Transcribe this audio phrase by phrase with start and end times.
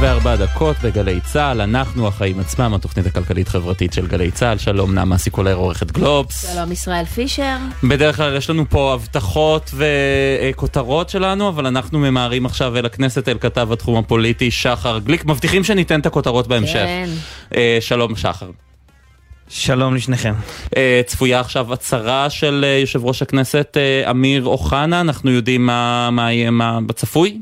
[0.00, 4.58] וארבע דקות בגלי צה"ל, אנחנו החיים עצמם, התוכנית הכלכלית-חברתית של גלי צה"ל.
[4.58, 6.54] שלום נעמה סיקולר, עורכת גלובס.
[6.54, 7.56] שלום ישראל פישר.
[7.84, 13.38] בדרך כלל יש לנו פה הבטחות וכותרות שלנו, אבל אנחנו ממהרים עכשיו אל הכנסת, אל
[13.40, 15.24] כתב התחום הפוליטי, שחר גליק.
[15.24, 16.74] מבטיחים שניתן את הכותרות בהמשך.
[16.74, 17.08] כן.
[17.54, 18.50] אה, שלום שחר.
[19.48, 20.34] שלום לשניכם.
[20.76, 23.76] אה, צפויה עכשיו הצהרה של אה, יושב ראש הכנסת
[24.10, 27.40] אמיר אוחנה, אנחנו יודעים מה, מה יהיה מה בצפוי?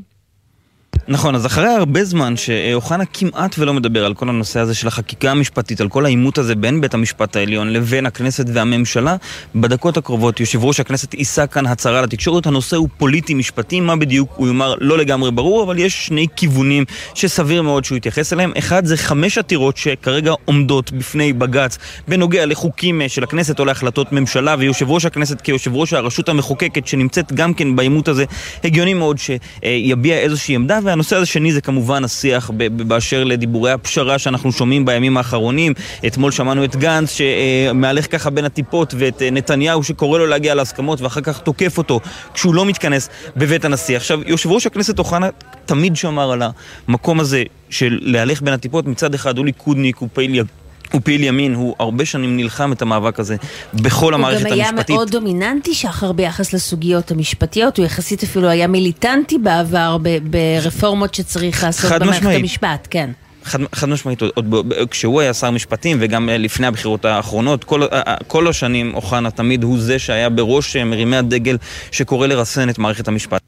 [1.09, 5.31] נכון, אז אחרי הרבה זמן שאוחנה כמעט ולא מדבר על כל הנושא הזה של החקיקה
[5.31, 9.15] המשפטית, על כל העימות הזה בין בית המשפט העליון לבין הכנסת והממשלה,
[9.55, 14.47] בדקות הקרובות יושב ראש הכנסת יישא כאן הצהרה לתקשורת, הנושא הוא פוליטי-משפטי, מה בדיוק הוא
[14.47, 18.51] יאמר לא לגמרי ברור, אבל יש שני כיוונים שסביר מאוד שהוא יתייחס אליהם.
[18.57, 21.77] אחד זה חמש עתירות שכרגע עומדות בפני בג"ץ
[22.07, 27.33] בנוגע לחוקים של הכנסת או להחלטות ממשלה, ויושב ראש הכנסת כיושב ראש הרשות המחוקקת שנמצאת
[27.33, 28.25] גם כן בעימות הזה,
[28.63, 30.79] הגיוני מאוד שיביע איזושהי עמדה.
[30.97, 32.51] והנושא הזה שני זה כמובן השיח
[32.87, 35.73] באשר לדיבורי הפשרה שאנחנו שומעים בימים האחרונים.
[36.07, 41.21] אתמול שמענו את גנץ שמהלך ככה בין הטיפות ואת נתניהו שקורא לו להגיע להסכמות ואחר
[41.21, 41.99] כך תוקף אותו
[42.33, 43.97] כשהוא לא מתכנס בבית הנשיא.
[43.97, 45.29] עכשיו, יושב ראש הכנסת אוחנה
[45.65, 46.41] תמיד שמר על
[46.87, 48.85] המקום הזה של להלך בין הטיפות.
[48.85, 50.43] מצד אחד הוא ליכודניק, הוא פעיל
[50.91, 53.35] הוא פעיל ימין, הוא הרבה שנים נלחם את המאבק הזה
[53.73, 54.65] בכל המערכת המשפטית.
[54.65, 59.97] הוא גם היה מאוד דומיננטי שחר ביחס לסוגיות המשפטיות, הוא יחסית אפילו היה מיליטנטי בעבר
[60.23, 62.39] ברפורמות שצריך לעשות במערכת משמעית.
[62.39, 63.09] המשפט, כן.
[63.43, 67.81] חד, חד משמעית, עוד, עוד כשהוא היה שר משפטים וגם לפני הבחירות האחרונות, כל,
[68.27, 71.57] כל השנים אוחנה תמיד הוא זה שהיה בראש מרימי הדגל
[71.91, 73.46] שקורא לרסן את מערכת המשפט.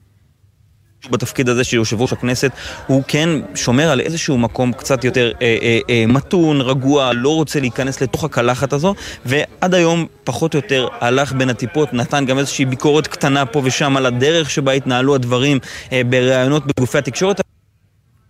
[1.12, 2.52] בתפקיד הזה של יושב ראש הכנסת
[2.88, 7.60] הוא כן שומר על איזשהו מקום קצת יותר אה, אה, אה, מתון, רגוע, לא רוצה
[7.60, 12.66] להיכנס לתוך הקלחת הזו ועד היום פחות או יותר הלך בין הטיפות, נתן גם איזושהי
[12.66, 15.60] ביקורת קטנה פה ושם על הדרך שבה התנהלו הדברים
[15.92, 17.42] אה, בראיונות בגופי התקשורת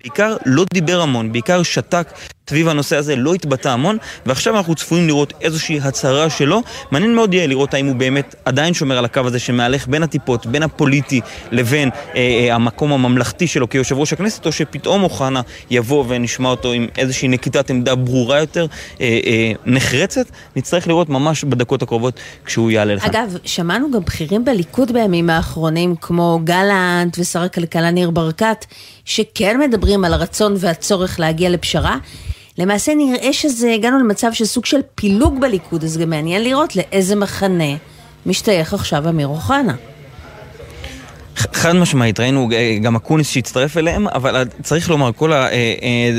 [0.04, 2.14] בעיקר לא דיבר המון, בעיקר שתק
[2.50, 6.62] סביב הנושא הזה, לא התבטא המון, ועכשיו אנחנו צפויים לראות איזושהי הצהרה שלו.
[6.92, 10.46] מעניין מאוד יהיה לראות האם הוא באמת עדיין שומר על הקו הזה שמהלך בין הטיפות,
[10.46, 11.22] בין הפוליטי
[11.52, 16.72] לבין אה, אה, המקום הממלכתי שלו כיושב ראש הכנסת, או שפתאום אוחנה יבוא ונשמע אותו
[16.72, 18.66] עם איזושהי נקיטת עמדה ברורה יותר,
[19.02, 20.26] אה, אה, נחרצת.
[20.56, 23.10] נצטרך לראות ממש בדקות הקרובות כשהוא יעלה לכאן.
[23.10, 28.66] אגב, שמענו גם בכירים בליכוד בימים האחרונים, כמו גלנט ושר הכלכלה ניר ברקת,
[29.10, 31.98] שכן מדברים על הרצון והצורך להגיע לפשרה.
[32.58, 37.16] למעשה נראה שזה, הגענו למצב של סוג של פילוג בליכוד, אז גם מעניין לראות לאיזה
[37.16, 37.74] מחנה
[38.26, 39.76] משתייך עכשיו אמיר אוחנה.
[41.54, 42.50] חד משמעית, ראינו
[42.82, 45.32] גם אקוניס שהצטרף אליהם, אבל צריך לומר, כל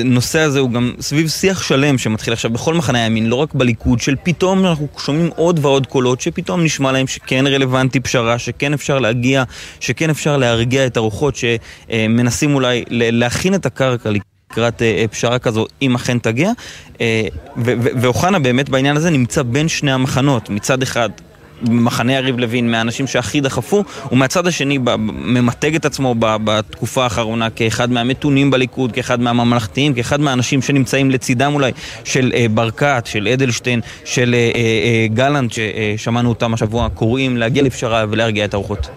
[0.05, 4.01] הנושא הזה הוא גם סביב שיח שלם שמתחיל עכשיו בכל מחנה הימין, לא רק בליכוד,
[4.01, 8.99] של פתאום אנחנו שומעים עוד ועוד קולות, שפתאום נשמע להם שכן רלוונטי פשרה, שכן אפשר
[8.99, 9.43] להגיע,
[9.81, 14.11] שכן אפשר להרגיע את הרוחות, שמנסים אולי להכין את הקרקע
[14.51, 16.51] לקראת פשרה כזו, אם אכן תגיע.
[18.01, 20.51] ואוחנה באמת בעניין הזה נמצא בין שני המחנות.
[20.51, 21.11] מצד אחד,
[21.63, 24.79] מחנה יריב לוין, מהאנשים שהכי דחפו, ומהצד השני
[25.09, 31.73] ממתג את עצמו בתקופה האחרונה כאחד מהמתונים בליכוד, כאחד מהממלכתיים, כאחד מהאנשים שנמצאים לצידם אולי
[32.05, 34.35] של ברקת, של אדלשטיין, של
[35.15, 38.89] גלנט, ששמענו אותם השבוע, קוראים להגיע לפשרה ולהרגיע את הרוחות.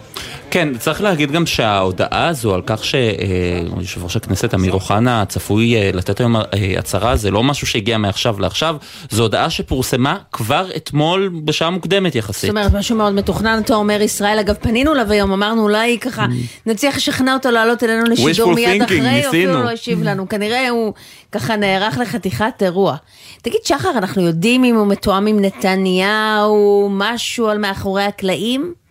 [0.53, 6.19] כן, צריך להגיד גם שההודעה הזו על כך שיושב ראש הכנסת אמיר אוחנה צפוי לתת
[6.19, 6.35] היום
[6.77, 8.75] הצהרה, זה לא משהו שהגיע מעכשיו לעכשיו,
[9.09, 12.41] זו הודעה שפורסמה כבר אתמול בשעה מוקדמת יחסית.
[12.41, 16.25] זאת אומרת, משהו מאוד מתוכנן, אתה אומר ישראל, אגב, פנינו אליו היום, אמרנו אולי ככה
[16.65, 20.93] נצליח לשכנע אותו לעלות אלינו לשידור מיד אחרי, או אפילו לא השיב לנו, כנראה הוא
[21.31, 22.95] ככה נערך לחתיכת אירוע.
[23.41, 28.82] תגיד, שחר, אנחנו יודעים אם הוא מתואם עם נתניהו, משהו על מאחורי הקלעים?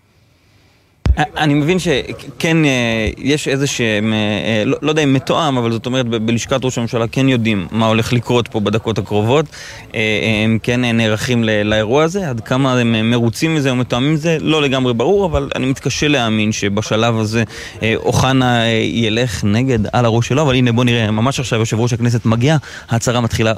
[1.18, 2.56] אני מבין שכן
[3.18, 4.14] יש איזה שהם,
[4.66, 8.12] לא, לא יודע אם מתואם, אבל זאת אומרת בלשכת ראש הממשלה כן יודעים מה הולך
[8.12, 9.46] לקרות פה בדקות הקרובות.
[10.44, 14.94] הם כן נערכים לאירוע הזה, עד כמה הם מרוצים מזה או מתואמים מזה, לא לגמרי
[14.94, 17.44] ברור, אבל אני מתקשה להאמין שבשלב הזה
[17.94, 22.26] אוחנה ילך נגד על הראש שלו, אבל הנה בוא נראה, ממש עכשיו יושב ראש הכנסת
[22.26, 22.56] מגיע,
[22.88, 23.52] ההצהרה מתחילה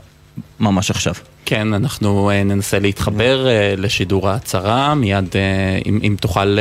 [0.61, 1.15] ממש עכשיו.
[1.45, 6.59] כן, אנחנו uh, ננסה להתחבר uh, לשידור ההצהרה, מיד uh, אם, אם תוכל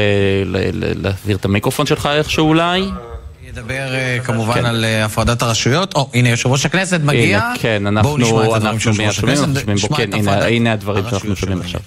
[0.95, 2.83] להעביר את המיקרופון שלך איכשהו אולי.
[3.47, 3.87] ידבר
[4.23, 4.65] כמובן כן.
[4.65, 5.95] על הפרדת הרשויות.
[5.95, 7.39] או, הנה יושב ראש הכנסת מגיע.
[7.39, 9.43] הנה, כן, אנחנו, בואו נשמע את הדברים של יושב ראש הכנסת.
[9.43, 11.81] אנחנו שומעים בו, כן, הנה, הנה הדברים שאנחנו שומעים עכשיו.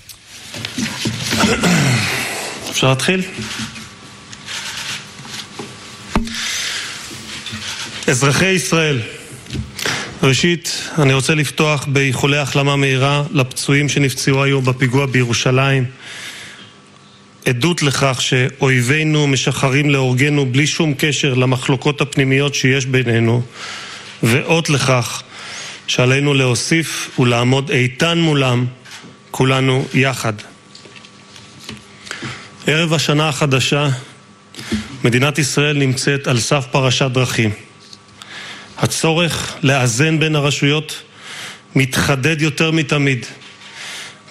[2.71, 3.23] אפשר להתחיל?
[8.09, 9.01] אזרחי ישראל,
[10.23, 15.85] ראשית, אני רוצה לפתוח באיחולי החלמה מהירה לפצועים שנפצעו היום בפיגוע בירושלים.
[17.47, 23.43] עדות לכך שאויבינו משחרים להורגנו בלי שום קשר למחלוקות הפנימיות שיש בינינו,
[24.23, 25.23] ואות לכך
[25.87, 28.67] שעלינו להוסיף ולעמוד איתן מולם,
[29.31, 30.33] כולנו יחד.
[32.67, 33.89] ערב השנה החדשה,
[35.05, 37.66] מדינת ישראל נמצאת על סף פרשת דרכים.
[38.79, 41.03] הצורך לאזן בין הרשויות
[41.75, 43.27] מתחדד יותר מתמיד,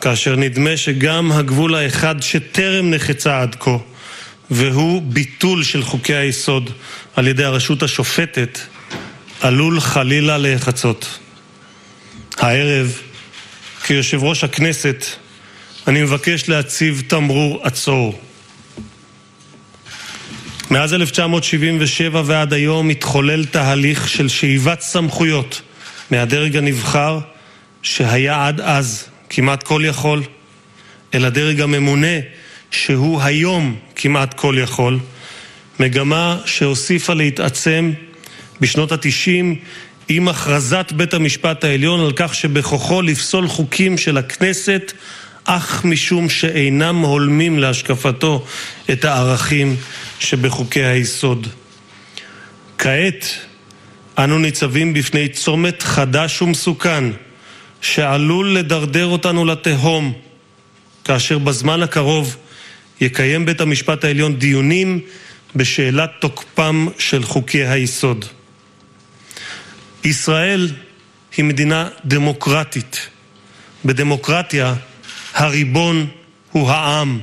[0.02, 3.78] כאשר נדמה שגם הגבול האחד שטרם נחצה עד כה,
[4.52, 6.70] והוא ביטול של חוקי היסוד
[7.16, 8.60] על ידי הרשות השופטת,
[9.42, 11.20] עלול חלילה להיחצות.
[12.38, 13.00] הערב,
[13.84, 15.06] כיושב ראש הכנסת,
[15.88, 18.22] אני מבקש להציב תמרור עצור.
[20.76, 25.62] מאז 1977 ועד היום מתחולל תהליך של שאיבת סמכויות
[26.12, 27.20] מהדרג הנבחר,
[27.82, 30.24] שהיה עד אז כמעט כל יכול,
[31.14, 32.18] אל הדרג הממונה,
[32.72, 35.00] שהוא היום כמעט כל יכול,
[35.80, 37.92] מגמה שהוסיפה להתעצם
[38.62, 39.56] בשנות התשעים
[40.10, 44.94] עם הכרזת בית המשפט העליון על כך שבכוחו לפסול חוקים של הכנסת
[45.46, 48.46] אך משום שאינם הולמים להשקפתו
[48.92, 49.76] את הערכים
[50.20, 51.48] שבחוקי היסוד.
[52.78, 53.26] כעת
[54.18, 57.04] אנו ניצבים בפני צומת חדש ומסוכן
[57.82, 60.14] שעלול לדרדר אותנו לתהום
[61.04, 62.38] כאשר בזמן הקרוב
[63.02, 65.00] יקיים בית המשפט העליון דיונים
[65.56, 68.26] בשאלת תוקפם של חוקי היסוד.
[70.04, 70.70] ישראל
[71.38, 73.10] היא מדינה דמוקרטית.
[73.86, 74.76] בדמוקרטיה
[75.34, 76.08] הריבון
[76.52, 77.20] הוא העם.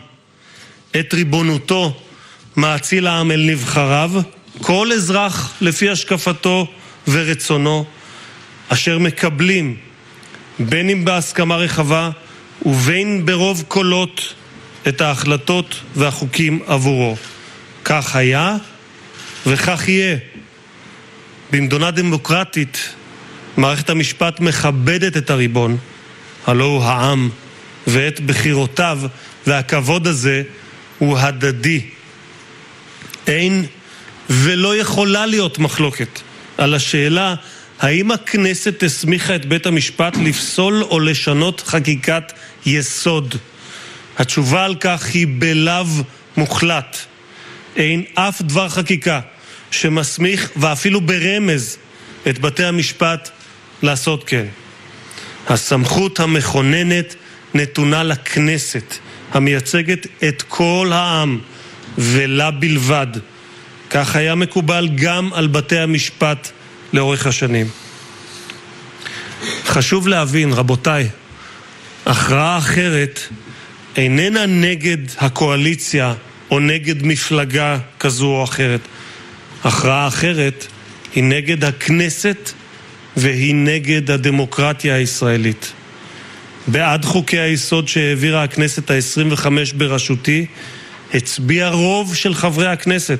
[1.00, 2.01] את ריבונותו
[2.56, 4.12] מאציל העם אל נבחריו,
[4.62, 6.66] כל אזרח לפי השקפתו
[7.08, 7.84] ורצונו,
[8.69, 9.76] אשר מקבלים,
[10.58, 12.10] בין אם בהסכמה רחבה
[12.66, 14.34] ובין ברוב קולות,
[14.88, 17.16] את ההחלטות והחוקים עבורו.
[17.84, 18.56] כך היה
[19.46, 20.16] וכך יהיה.
[21.50, 22.94] במדינה דמוקרטית
[23.56, 25.76] מערכת המשפט מכבדת את הריבון,
[26.46, 27.31] הלא הוא העם,
[27.87, 29.00] ואת בחירותיו,
[29.46, 30.43] והכבוד הזה
[30.98, 31.81] הוא הדדי.
[33.26, 33.66] אין
[34.30, 36.20] ולא יכולה להיות מחלוקת
[36.58, 37.34] על השאלה
[37.80, 42.32] האם הכנסת הסמיכה את בית המשפט לפסול או לשנות חקיקת
[42.66, 43.34] יסוד.
[44.19, 45.84] התשובה על כך היא בלאו
[46.36, 46.96] מוחלט.
[47.76, 49.20] אין אף דבר חקיקה
[49.70, 51.76] שמסמיך, ואפילו ברמז,
[52.28, 53.30] את בתי המשפט
[53.82, 54.46] לעשות כן.
[55.48, 57.14] הסמכות המכוננת
[57.54, 58.94] נתונה לכנסת,
[59.32, 61.40] המייצגת את כל העם,
[61.99, 63.06] ולה בלבד.
[63.91, 66.50] כך היה מקובל גם על בתי המשפט
[66.93, 67.67] לאורך השנים.
[69.65, 71.09] חשוב להבין, רבותיי,
[72.06, 73.21] הכרעה אחרת
[73.97, 76.15] איננה נגד הקואליציה
[76.50, 78.81] או נגד מפלגה כזו או אחרת.
[79.65, 80.67] הכרעה אחרת
[81.15, 82.53] היא נגד הכנסת
[83.17, 85.73] והיא נגד הדמוקרטיה הישראלית.
[86.67, 90.47] בעד חוקי היסוד שהעבירה הכנסת העשרים וחמש בראשותי,
[91.14, 93.19] הצביע רוב של חברי הכנסת,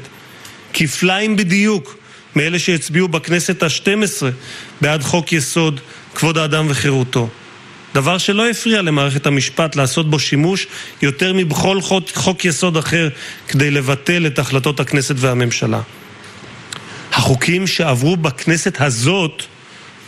[0.73, 1.97] כפליים בדיוק
[2.37, 4.31] מאלה שהצביעו בכנסת השתים עשרה
[4.81, 5.81] בעד חוק יסוד
[6.15, 7.29] כבוד האדם וחירותו.
[7.95, 10.67] דבר שלא הפריע למערכת המשפט לעשות בו שימוש
[11.03, 13.09] יותר מבכל חוק, חוק יסוד אחר
[13.49, 15.81] כדי לבטל את החלטות הכנסת והממשלה.
[17.13, 19.43] החוקים שעברו בכנסת הזאת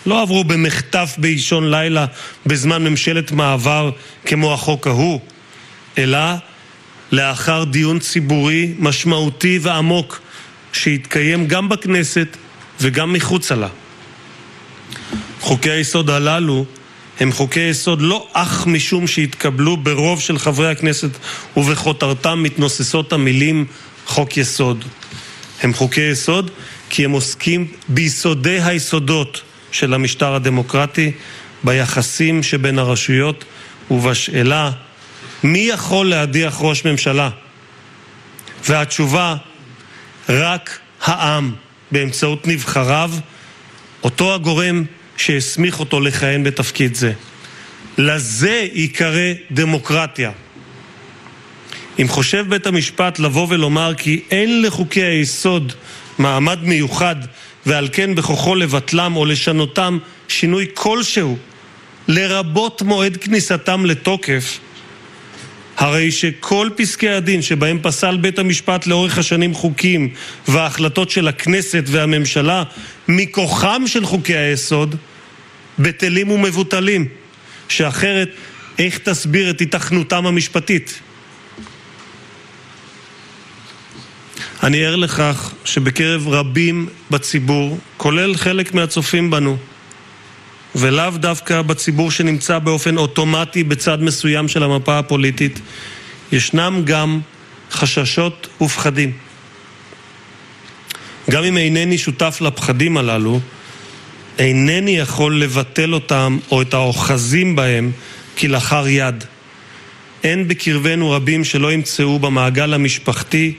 [0.06, 2.06] לא עברו במחטף באישון לילה
[2.46, 3.90] בזמן ממשלת מעבר
[4.26, 5.20] כמו החוק ההוא,
[5.98, 6.18] אלא
[7.14, 10.20] לאחר דיון ציבורי משמעותי ועמוק
[10.72, 12.36] שהתקיים גם בכנסת
[12.80, 13.68] וגם מחוצה לה.
[15.40, 16.64] חוקי היסוד הללו
[17.20, 21.10] הם חוקי יסוד לא אך משום שהתקבלו ברוב של חברי הכנסת
[21.56, 23.66] ובכותרתם מתנוססות המילים
[24.06, 24.84] חוק יסוד.
[25.62, 26.50] הם חוקי יסוד
[26.90, 29.42] כי הם עוסקים ביסודי היסודות
[29.72, 31.12] של המשטר הדמוקרטי,
[31.64, 33.44] ביחסים שבין הרשויות
[33.90, 34.70] ובשאלה
[35.44, 37.30] מי יכול להדיח ראש ממשלה?
[38.68, 39.36] והתשובה,
[40.28, 41.54] רק העם,
[41.90, 43.10] באמצעות נבחריו,
[44.04, 44.84] אותו הגורם
[45.16, 47.12] שהסמיך אותו לכהן בתפקיד זה.
[47.98, 50.30] לזה ייקרא דמוקרטיה.
[52.00, 55.72] אם חושב בית המשפט לבוא ולומר כי אין לחוקי היסוד
[56.18, 57.16] מעמד מיוחד
[57.66, 61.38] ועל כן בכוחו לבטלם או לשנותם שינוי כלשהו,
[62.08, 64.58] לרבות מועד כניסתם לתוקף,
[65.76, 70.08] הרי שכל פסקי הדין שבהם פסל בית המשפט לאורך השנים חוקים
[70.48, 72.62] וההחלטות של הכנסת והממשלה
[73.08, 74.96] מכוחם של חוקי היסוד
[75.78, 77.08] בטלים ומבוטלים,
[77.68, 78.30] שאחרת
[78.78, 81.00] איך תסביר את היתכנותם המשפטית?
[84.62, 89.56] אני ער לכך שבקרב רבים בציבור, כולל חלק מהצופים בנו,
[90.74, 95.60] ולאו דווקא בציבור שנמצא באופן אוטומטי בצד מסוים של המפה הפוליטית,
[96.32, 97.20] ישנם גם
[97.70, 99.12] חששות ופחדים.
[101.30, 103.40] גם אם אינני שותף לפחדים הללו,
[104.38, 107.90] אינני יכול לבטל אותם או את האוחזים בהם
[108.38, 109.24] כלאחר יד.
[110.24, 113.54] אין בקרבנו רבים שלא ימצאו במעגל המשפחתי,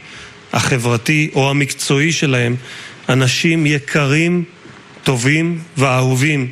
[0.54, 2.56] החברתי או המקצועי שלהם
[3.10, 4.44] אנשים יקרים,
[5.04, 6.48] טובים ואהובים,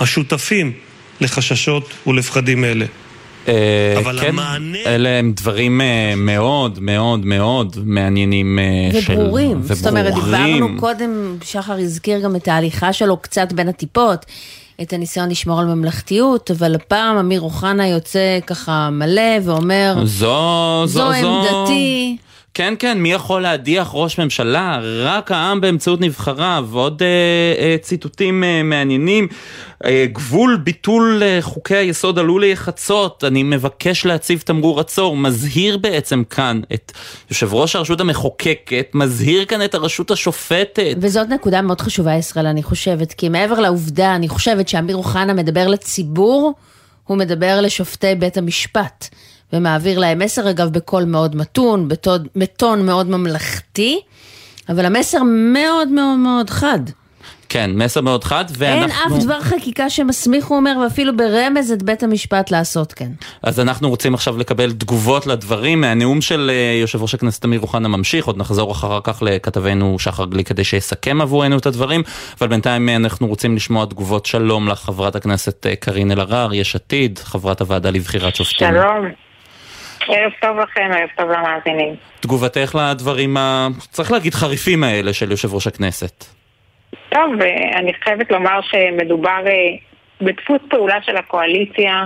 [0.00, 0.72] השותפים
[1.20, 2.86] לחששות ולפחדים אלה.
[3.48, 9.12] אה, אבל כן, המענה- אלה הם דברים אה, מאוד מאוד מאוד מעניינים אה, של...
[9.12, 9.62] וברורים.
[9.62, 10.14] זאת אומרת.
[10.14, 14.26] דיברנו קודם, שחר הזכיר גם את ההליכה שלו קצת בין הטיפות,
[14.82, 21.12] את הניסיון לשמור על ממלכתיות, אבל הפעם אמיר אוחנה יוצא ככה מלא ואומר, זו, זו,
[21.12, 21.66] זו זו...
[22.54, 24.80] כן, כן, מי יכול להדיח ראש ממשלה?
[24.82, 26.66] רק העם באמצעות נבחריו.
[26.70, 27.08] ועוד אה,
[27.64, 29.28] אה, ציטוטים אה, מעניינים.
[29.84, 33.24] אה, גבול ביטול אה, חוקי היסוד עלול להיחצות.
[33.24, 35.16] אני מבקש להציב תמרור עצור.
[35.16, 36.92] מזהיר בעצם כאן את
[37.30, 40.96] יושב ראש הרשות המחוקקת, מזהיר כאן את הרשות השופטת.
[41.00, 45.68] וזאת נקודה מאוד חשובה, ישראל, אני חושבת, כי מעבר לעובדה, אני חושבת שאמיר אוחנה מדבר
[45.68, 46.52] לציבור,
[47.04, 49.08] הוא מדבר לשופטי בית המשפט,
[49.54, 54.00] ומעביר להם מסר, אגב, בקול מאוד מתון, בטון, בטון מאוד ממלכתי,
[54.68, 56.80] אבל המסר מאוד מאוד מאוד חד.
[57.48, 59.16] כן, מסר מאוד חד, אין ואנחנו...
[59.16, 63.10] אף דבר חקיקה שמסמיך, הוא אומר, ואפילו ברמז את בית המשפט לעשות כן.
[63.42, 67.88] אז אנחנו רוצים עכשיו לקבל תגובות לדברים מהנאום של אה, יושב ראש הכנסת אמיר אוחנה
[67.88, 72.02] ממשיך, עוד נחזור אחר כך לכתבנו שחר גליק כדי שיסכם עבורנו את הדברים,
[72.40, 76.76] אבל בינתיים אה, אנחנו רוצים לשמוע תגובות שלום לך חברת הכנסת אה, קארין אלהרר, יש
[76.76, 78.68] עתיד, חברת הוועדה לבחירת שופטים.
[78.68, 79.24] שלום.
[80.08, 81.94] ערב טוב לכם, ערב טוב למאזינים.
[82.20, 83.68] תגובתך לדברים, ה...
[83.90, 86.24] צריך להגיד חריפים האלה של יושב ראש הכנסת.
[87.08, 89.52] טוב, אה, אני חייבת לומר שמדובר אה,
[90.20, 92.04] בדפוס פעולה של הקואליציה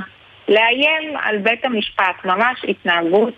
[0.49, 3.35] לאיים על בית המשפט, ממש התנהגות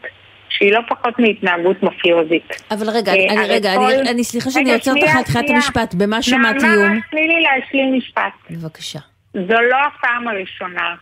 [0.48, 2.62] שהיא לא פחות מהתנהגות מפיוזית.
[2.70, 5.50] אבל רגע, אה, אני, הרי רגע, כל- אני, אני סליחה שאני עוצרת לך את תחילת.
[5.50, 6.96] המשפט, במה שמעת נעמה, איום?
[6.98, 8.32] רק תני לי להשלים משפט.
[8.50, 8.98] בבקשה.
[9.34, 10.94] זו לא הפעם הראשונה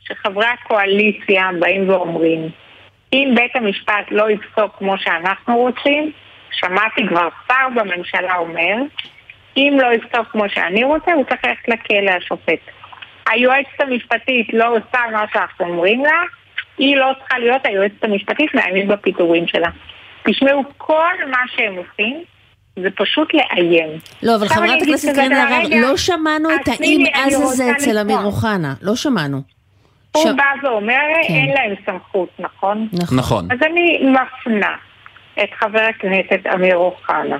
[0.00, 2.48] שחברי הקואליציה באים ואומרים
[3.14, 6.12] אם בית המשפט לא יפסוק כמו שאנחנו רוצים,
[6.50, 8.74] שמעתי כבר שר בממשלה אומר,
[9.56, 12.60] אם לא יפסוק כמו שאני רוצה, הוא צריך ללכת לכלא השופט.
[13.30, 16.22] היועצת המשפטית לא עושה מה שאנחנו אומרים לה,
[16.78, 19.68] היא לא צריכה להיות היועצת המשפטית, מאיימים בפיטורים שלה.
[20.28, 22.22] תשמעו, כל מה שהם עושים
[22.76, 23.88] זה פשוט לאיים.
[24.22, 28.18] לא, אבל חברת הכנסת אלהרר, רגע, לא שמענו את האם אז הזה רוצה אצל אמיר.
[28.24, 28.74] אוחנה.
[28.82, 29.53] לא שמענו.
[30.16, 31.34] הוא ש- בא ואומר, כן.
[31.34, 32.88] אין להם סמכות, נכון?
[32.92, 33.18] נכון.
[33.18, 33.48] נכון.
[33.52, 34.76] אז אני מפנה
[35.42, 37.36] את חבר הכנסת אמיר אוחנה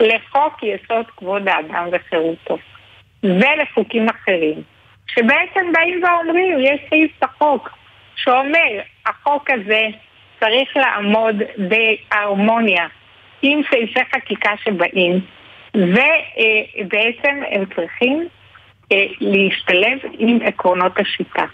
[0.00, 2.58] לחוק יסוד כבוד האדם וחירותו
[3.22, 4.62] ולחוקים אחרים
[5.06, 7.70] שבעצם באים ואומרים, יש סעיף בחוק
[8.16, 9.82] שאומר, החוק הזה
[10.40, 12.86] צריך לעמוד בהרמוניה
[13.42, 15.20] עם סעיפי חקיקה שבאים
[15.74, 18.28] ובעצם הם צריכים
[18.92, 21.44] אה, להשתלב עם עקרונות השיטה.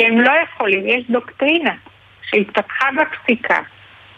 [0.00, 1.74] הם לא יכולים, יש דוקטרינה
[2.22, 3.60] שהתפתחה בפסיקה,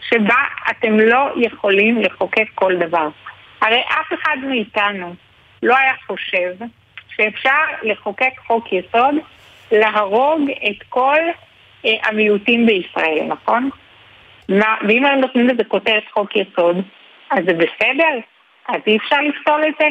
[0.09, 3.07] שבה אתם לא יכולים לחוקק כל דבר.
[3.61, 5.15] הרי אף אחד מאיתנו
[5.63, 6.53] לא היה חושב
[7.15, 9.15] שאפשר לחוקק חוק יסוד,
[9.71, 11.19] להרוג את כל
[11.85, 13.69] אה, המיעוטים בישראל, נכון?
[14.49, 16.77] מה, ואם הם נותנים לזה כותרת חוק יסוד,
[17.31, 18.19] אז זה בסדר?
[18.67, 19.87] אז אי אפשר לפסול את זה?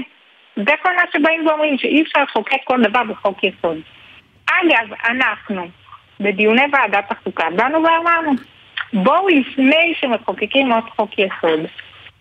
[0.57, 3.79] זה כל מה שבאים ואומרים, שאי אפשר לחוקק כל דבר בחוק יסוד.
[4.47, 5.69] אגב, אנחנו,
[6.23, 8.33] בדיוני ועדת החוקה, באנו ואמרנו,
[8.93, 11.61] בואו לפני שמחוקקים עוד חוק יסוד,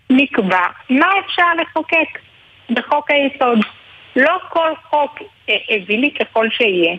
[0.10, 2.20] נקבע מה אפשר לחוקק
[2.70, 3.60] בחוק היסוד.
[4.16, 6.96] לא כל חוק אה, אווילי ככל שיהיה,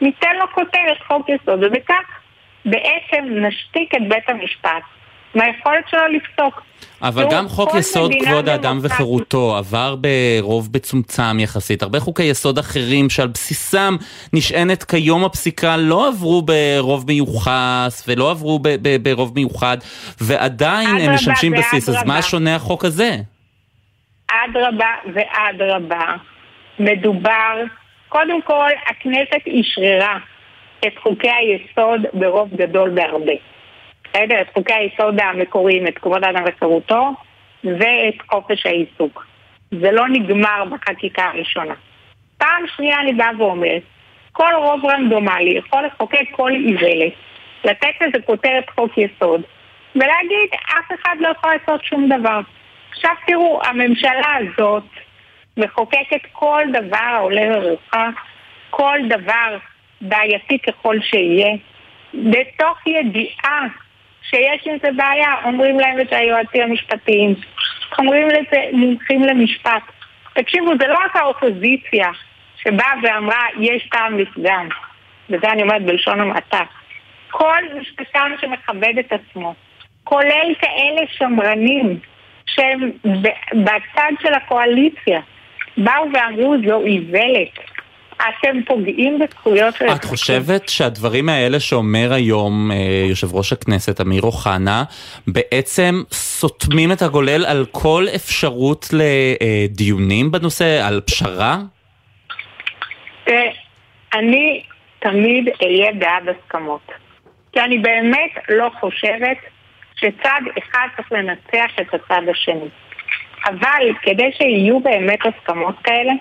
[0.00, 2.20] ניתן לו כותרת חוק יסוד, ובכך
[2.64, 4.82] בעצם נשתיק את בית המשפט
[5.34, 6.62] מהיכולת שלו לפסוק.
[7.02, 11.82] אבל תראו, גם חוק יסוד כבוד האדם וחירותו עבר ברוב מצומצם יחסית.
[11.82, 13.96] הרבה חוקי יסוד אחרים שעל בסיסם
[14.32, 19.76] נשענת כיום הפסיקה לא עברו ברוב מיוחס ולא עברו ב- ב- ברוב מיוחד
[20.20, 21.88] ועדיין הם משמשים בסיס.
[21.88, 22.14] אז ואדרבה.
[22.14, 23.16] מה שונה החוק הזה?
[24.30, 26.16] אדרבה ואדרבה.
[26.78, 27.62] מדובר,
[28.08, 30.18] קודם כל, הכנסת אשררה
[30.86, 33.32] את חוקי היסוד ברוב גדול בהרבה.
[34.08, 34.40] בסדר?
[34.40, 37.10] את חוקי היסוד המקוריים, את כבוד האדם וחירותו,
[37.64, 39.26] ואת חופש העיסוק.
[39.70, 41.74] זה לא נגמר בחקיקה הראשונה.
[42.38, 43.82] פעם שנייה אני באה ואומרת,
[44.32, 47.12] כל רוב רנדומלי יכול לחוקק כל איוולת,
[47.64, 49.42] לתת לזה כותרת חוק יסוד,
[49.94, 52.40] ולהגיד, אף אחד לא יכול לעשות שום דבר.
[52.90, 54.84] עכשיו תראו, הממשלה הזאת
[55.56, 58.08] מחוקקת כל דבר העולה לרוחה,
[58.70, 59.56] כל דבר
[60.00, 61.56] בעייתי ככל שיהיה,
[62.14, 63.66] בתוך ידיעה
[64.30, 67.34] שיש עם זה בעיה, אומרים להם את היועצים המשפטיים,
[67.98, 69.82] אומרים לזה מומחים למשפט.
[70.34, 72.10] תקשיבו, זה לא רק האופוזיציה
[72.56, 74.68] שבאה ואמרה יש טעם לפגם,
[75.30, 76.60] וזה אני אומרת בלשון המעטה.
[77.30, 79.54] כל משפטן שמכבד את עצמו,
[80.04, 81.98] כולל כאלה שמרנים
[82.46, 82.90] שהם
[83.52, 85.20] בצד של הקואליציה,
[85.76, 87.75] באו ואמרו זו איוולת.
[88.16, 89.84] אתם פוגעים בזכויות של...
[89.84, 92.76] את חושבת שהדברים האלה שאומר היום אה,
[93.08, 94.84] יושב ראש הכנסת אמיר אוחנה
[95.26, 101.58] בעצם סותמים את הגולל על כל אפשרות לדיונים בנושא, על פשרה?
[104.14, 104.62] אני
[104.98, 106.92] תמיד אהיה בעד הסכמות.
[107.52, 109.36] כי אני באמת לא חושבת
[109.96, 112.68] שצד אחד צריך לנצח את הצד השני.
[113.46, 116.12] אבל כדי שיהיו באמת הסכמות כאלה,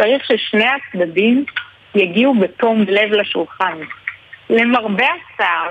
[0.00, 1.44] צריך ששני הצדדים
[1.94, 3.78] יגיעו בתום לב לשולחן.
[4.50, 5.70] למרבה הצער,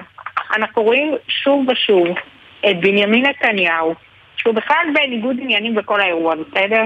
[0.56, 2.08] אנחנו רואים שוב ושוב
[2.70, 3.94] את בנימין נתניהו,
[4.38, 6.84] שהוא בכלל בניגוד עניינים בכל האירוע, בסדר?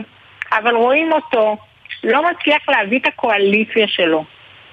[0.51, 1.57] אבל רואים אותו
[2.03, 4.23] לא מצליח להביא את הקואליציה שלו,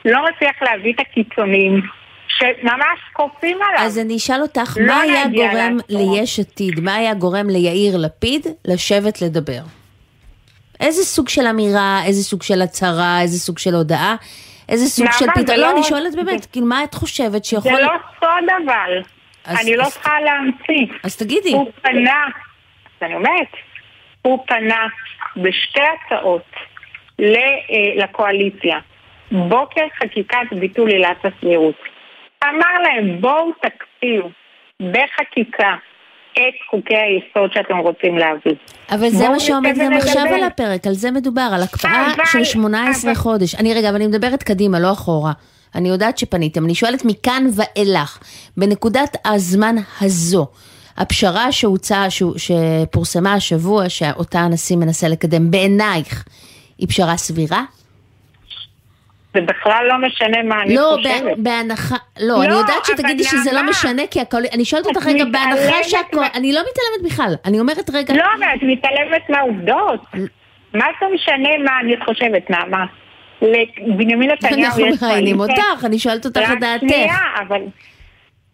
[0.05, 1.81] לא מצליח להביא את הקיצונים,
[2.29, 3.87] שממש כופים עליו.
[3.87, 8.47] אז אני אשאל אותך, לא מה היה גורם ליש עתיד, מה היה גורם ליאיר לפיד
[8.65, 9.80] לשבת לדבר?
[10.81, 14.17] איזה סוג של אמירה, איזה סוג של הצהרה, איזה סוג של הודעה,
[14.69, 15.61] איזה סוג של פתרון?
[15.61, 17.73] לא, אני שואלת באמת, כאילו, מה את חושבת שיכול...
[17.73, 19.03] זה לא סוד אבל.
[19.47, 20.95] אני לא צריכה להמציא.
[21.05, 21.53] אז תגידי.
[21.53, 22.25] הוא פנה,
[22.85, 23.49] אז אני אומרת,
[24.23, 24.87] הוא פנה
[25.37, 26.43] בשתי הצעות
[27.21, 27.25] אה,
[27.97, 28.79] לקואליציה.
[29.33, 31.75] בוקר חקיקת ביטול עילת הסבירות.
[32.45, 34.31] אמר להם, בואו תקפיאו
[34.81, 35.77] בחקיקה
[36.33, 38.55] את חוקי היסוד שאתם רוצים להביא.
[38.91, 43.15] אבל זה מה שעומד גם עכשיו על הפרק, על זה מדובר, על הקפאה של 18
[43.15, 43.55] חודש.
[43.55, 45.33] אני רגע, אבל אני מדברת קדימה, לא אחורה.
[45.75, 48.19] אני יודעת שפניתם, אני שואלת מכאן ואילך,
[48.57, 50.47] בנקודת הזמן הזו,
[50.97, 56.25] הפשרה שהוצעה, שפורסמה השבוע, שאותה הנשיא מנסה לקדם, בעינייך,
[56.79, 57.63] היא פשרה סבירה?
[59.35, 61.23] זה בכלל לא משנה מה אני לא, חושבת.
[61.23, 65.07] לא, בהנחה, לא, לא, אני יודעת שתגידי שזה לא משנה, כי הכל, אני שואלת אותך
[65.07, 68.15] רגע, בהנחה שהכל, אני לא מתעלמת בכלל, אני אומרת רגע...
[68.15, 70.01] לא, אבל את מתעלמת מהעובדות.
[70.75, 72.85] מה זה משנה מה אני חושבת, נעמה?
[73.43, 76.81] לבנימין נתניהו יש אנחנו מראיינים אותך, אני שואלת אותך את דעתך.
[76.81, 77.61] שנייה, אבל...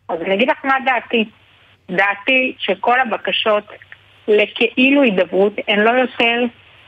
[0.08, 1.24] אז אני אגיד לך מה דעתי.
[1.90, 3.64] דעתי שכל הבקשות
[4.28, 6.42] לכאילו הידברות הן לא יותר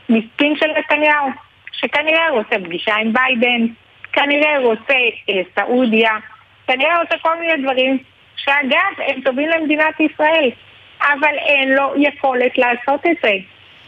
[0.09, 1.48] מספין של נתניהו.
[1.81, 3.67] שכנראה רוצה פגישה עם ביידן,
[4.13, 4.95] כנראה רוצה
[5.31, 6.11] אה, סעודיה,
[6.67, 7.99] כנראה רוצה כל מיני דברים
[8.37, 10.51] שאגב, הם טובים למדינת ישראל,
[11.01, 13.33] אבל אין לו יכולת לעשות את זה.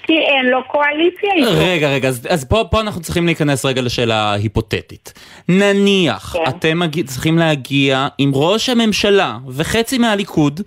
[0.03, 1.51] כי אין לו קואליציה איתו.
[1.65, 5.13] רגע, רגע, אז, אז פה, פה אנחנו צריכים להיכנס רגע לשאלה היפותטית.
[5.49, 6.43] נניח, כן.
[6.49, 10.61] אתם מגיע, צריכים להגיע עם ראש הממשלה וחצי מהליכוד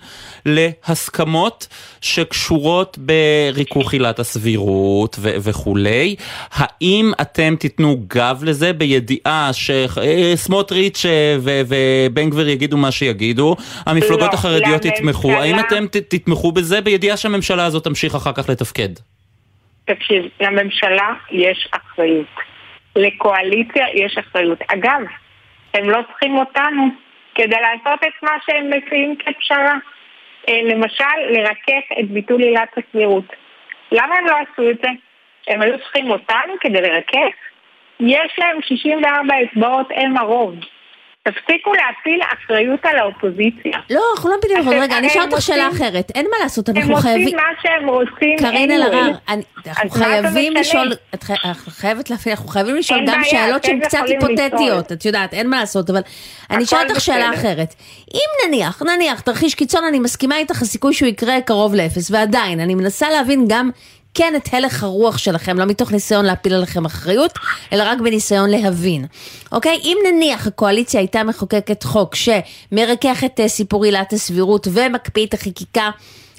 [0.45, 1.67] להסכמות
[2.01, 6.15] שקשורות בריכוך עילת הסבירות ו- וכולי.
[6.53, 14.33] האם אתם תיתנו גב לזה בידיעה שסמוטריץ' אה, ובן גביר יגידו מה שיגידו, המפלגות לא,
[14.33, 18.89] החרדיות יתמכו, האם אתם תתמכו בזה בידיעה שהממשלה הזאת תמשיך אחר כך לתפקד?
[19.85, 22.27] תקשיב, לממשלה יש אחריות.
[22.95, 24.59] לקואליציה יש אחריות.
[24.67, 25.01] אגב,
[25.73, 26.83] הם לא צריכים אותנו
[27.35, 29.75] כדי לעשות את מה שהם מציעים כפשרה.
[30.49, 33.25] אה, למשל, לרכך את ביטול עילת הסבירות.
[33.91, 34.89] למה הם לא עשו את זה?
[35.47, 37.35] הם היו צריכים אותנו כדי לרכך?
[37.99, 40.55] יש להם 64 אצבעות, הם הרוב.
[41.27, 43.79] תפסיקו להפיל אחריות על האופוזיציה.
[43.89, 44.83] לא, אנחנו לא מפילים אחריות.
[44.83, 46.11] רגע, אני אשאל אותך שאלה אחרת.
[46.15, 47.27] אין מה לעשות, אנחנו חייבים...
[47.27, 48.37] הם עושים מה שהם רוצים.
[48.39, 49.11] קארין אלהרר,
[49.67, 50.91] אנחנו חייבים לשאול...
[51.45, 54.91] אנחנו חייבת להפעיל, אנחנו חייבים לשאול גם שאלות שהן קצת היפותטיות.
[54.91, 56.01] את יודעת, אין מה לעשות, אבל
[56.51, 57.75] אני אשאל אותך שאלה אחרת.
[58.13, 62.75] אם נניח, נניח, תרחיש קיצון, אני מסכימה איתך, הסיכוי שהוא יקרה קרוב לאפס, ועדיין, אני
[62.75, 63.69] מנסה להבין גם
[64.13, 67.31] כן את הלך הרוח שלכם, לא מתוך ניסיון להפיל עליכם אחריות,
[67.73, 69.05] אלא רק בניסיון להבין.
[69.51, 69.79] אוקיי?
[69.83, 75.89] אם נניח הקואליציה הייתה מחוקקת חוק שמרכך את אה, סיפור עילת הסבירות ומקפיא את החקיקה,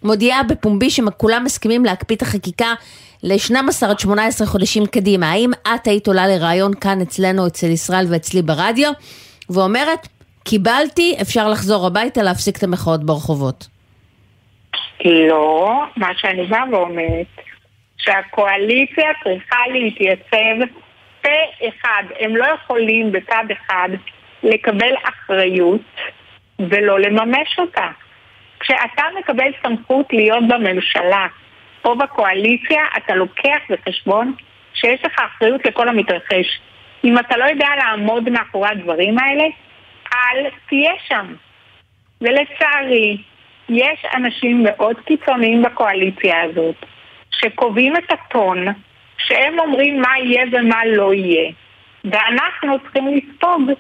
[0.05, 2.75] מודיעה בפומבי שכולם מסכימים להקפיא את החקיקה
[3.23, 5.31] ל-12 עד 18 חודשים קדימה.
[5.31, 8.93] האם את היית עולה לראיון כאן אצלנו, אצל ישראל ואצלי ברדיו,
[9.51, 10.09] ואומרת,
[10.45, 13.69] קיבלתי, אפשר לחזור הביתה, להפסיק את המחאות ברחובות?
[15.05, 17.27] לא, מה שאני באה ואומרת,
[17.99, 20.67] שהקואליציה צריכה להתייצב
[21.23, 22.03] פה אחד.
[22.21, 23.89] הם לא יכולים בצד אחד
[24.43, 25.81] לקבל אחריות
[26.59, 27.89] ולא לממש אותה.
[28.61, 31.27] כשאתה מקבל סמכות להיות בממשלה
[31.85, 34.35] או בקואליציה, אתה לוקח בחשבון
[34.75, 36.61] שיש לך אחריות לכל המתרחש.
[37.05, 39.45] אם אתה לא יודע לעמוד מאחורי הדברים האלה,
[40.15, 41.35] אל תהיה שם.
[42.21, 43.17] ולצערי,
[43.69, 46.75] יש אנשים מאוד קיצוניים בקואליציה הזאת,
[47.41, 48.67] שקובעים את הטון,
[49.19, 51.53] שהם אומרים מה יהיה ומה לא יהיה.
[52.05, 53.71] ואנחנו צריכים לספוג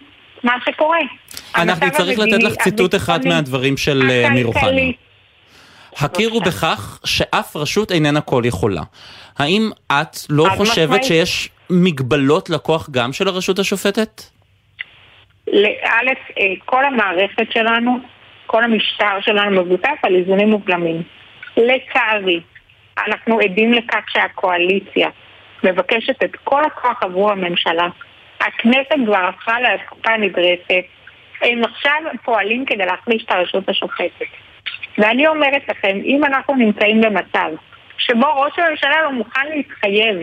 [0.43, 0.99] מה שקורה.
[1.57, 4.81] אנחנו צריך לתת לך ציטוט אחד מהדברים של אה, אמיר אוחנה.
[5.97, 8.83] הכירו בכך שאף רשות איננה כל יכולה.
[9.39, 14.23] האם את לא חושבת שיש מגבלות לכוח גם של הרשות השופטת?
[15.49, 17.99] א', אה, כל המערכת שלנו,
[18.47, 21.03] כל המשטר שלנו מבוטף על איזונים מוגלמים.
[21.57, 22.41] לצערי,
[22.99, 25.09] אנחנו עדים לכך שהקואליציה
[25.65, 27.89] מבקשת את כל הכוח עבור הממשלה.
[28.41, 30.85] הכנסת כבר הפכה לאסקופה נדרסת.
[31.43, 34.27] הם עכשיו פועלים כדי להחליש את הרשות השופטת.
[34.99, 37.51] ואני אומרת לכם, אם אנחנו נמצאים במצב
[37.99, 40.17] שבו ראש הממשלה לא מוכן להתחייב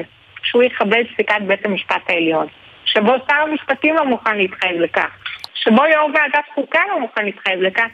[0.43, 2.47] שהוא יכבד פסיקת בית המשפט העליון,
[2.85, 5.09] שבו שר המשפטים לא מוכן להתחייב לכך,
[5.55, 7.87] שבו יו"ר ועדת חוקה לא מוכן להתחייב לכך,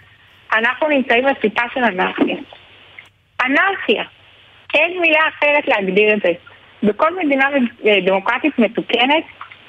[0.53, 2.35] אנחנו נמצאים בסיפה של אנרכיה.
[3.45, 4.03] אנרכיה.
[4.73, 6.31] אין מילה אחרת להגדיר את זה.
[6.83, 7.49] בכל מדינה
[8.05, 9.23] דמוקרטית מתוקנת,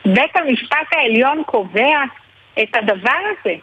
[0.05, 2.03] בית המשפט העליון קובע
[2.63, 3.55] את הדבר הזה.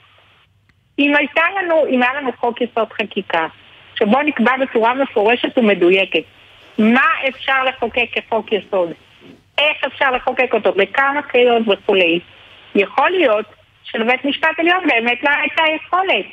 [0.99, 3.47] אם הייתה לנו, אם היה לנו חוק יסוד חקיקה,
[3.95, 6.23] שבו נקבע בצורה מפורשת ומדויקת
[6.77, 8.91] מה אפשר לחוקק כחוק יסוד,
[9.57, 12.19] איך אפשר לחוקק אותו, בכמה קריאות וכולי,
[12.75, 13.45] יכול להיות
[13.83, 16.25] שלבית משפט עליון באמת לא הייתה יכולת.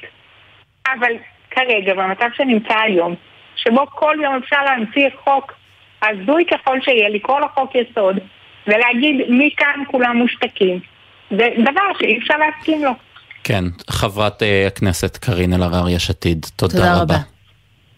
[0.87, 1.13] אבל
[1.51, 3.15] כרגע, במצב שנמצא היום,
[3.65, 5.53] שבו כל יום אפשר להמציא חוק
[6.03, 8.17] הזוי ככל שיהיה, לקרוא לו חוק יסוד,
[8.67, 10.81] ולהגיד מכאן כולם מושתקים,
[11.31, 12.91] זה דבר שאי אפשר להסכים לו.
[13.45, 17.03] כן, חברת uh, הכנסת קארין אלהרר, יש עתיד, תודה, תודה רבה.
[17.03, 17.19] רבה.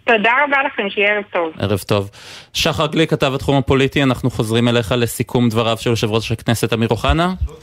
[0.04, 1.52] תודה רבה לכם, שיהיה ערב טוב.
[1.58, 2.10] ערב טוב.
[2.52, 6.88] שחר גליק, כתב התחום הפוליטי, אנחנו חוזרים אליך לסיכום דבריו של יושב ראש הכנסת אמיר
[6.88, 7.34] אוחנה.
[7.46, 7.54] לא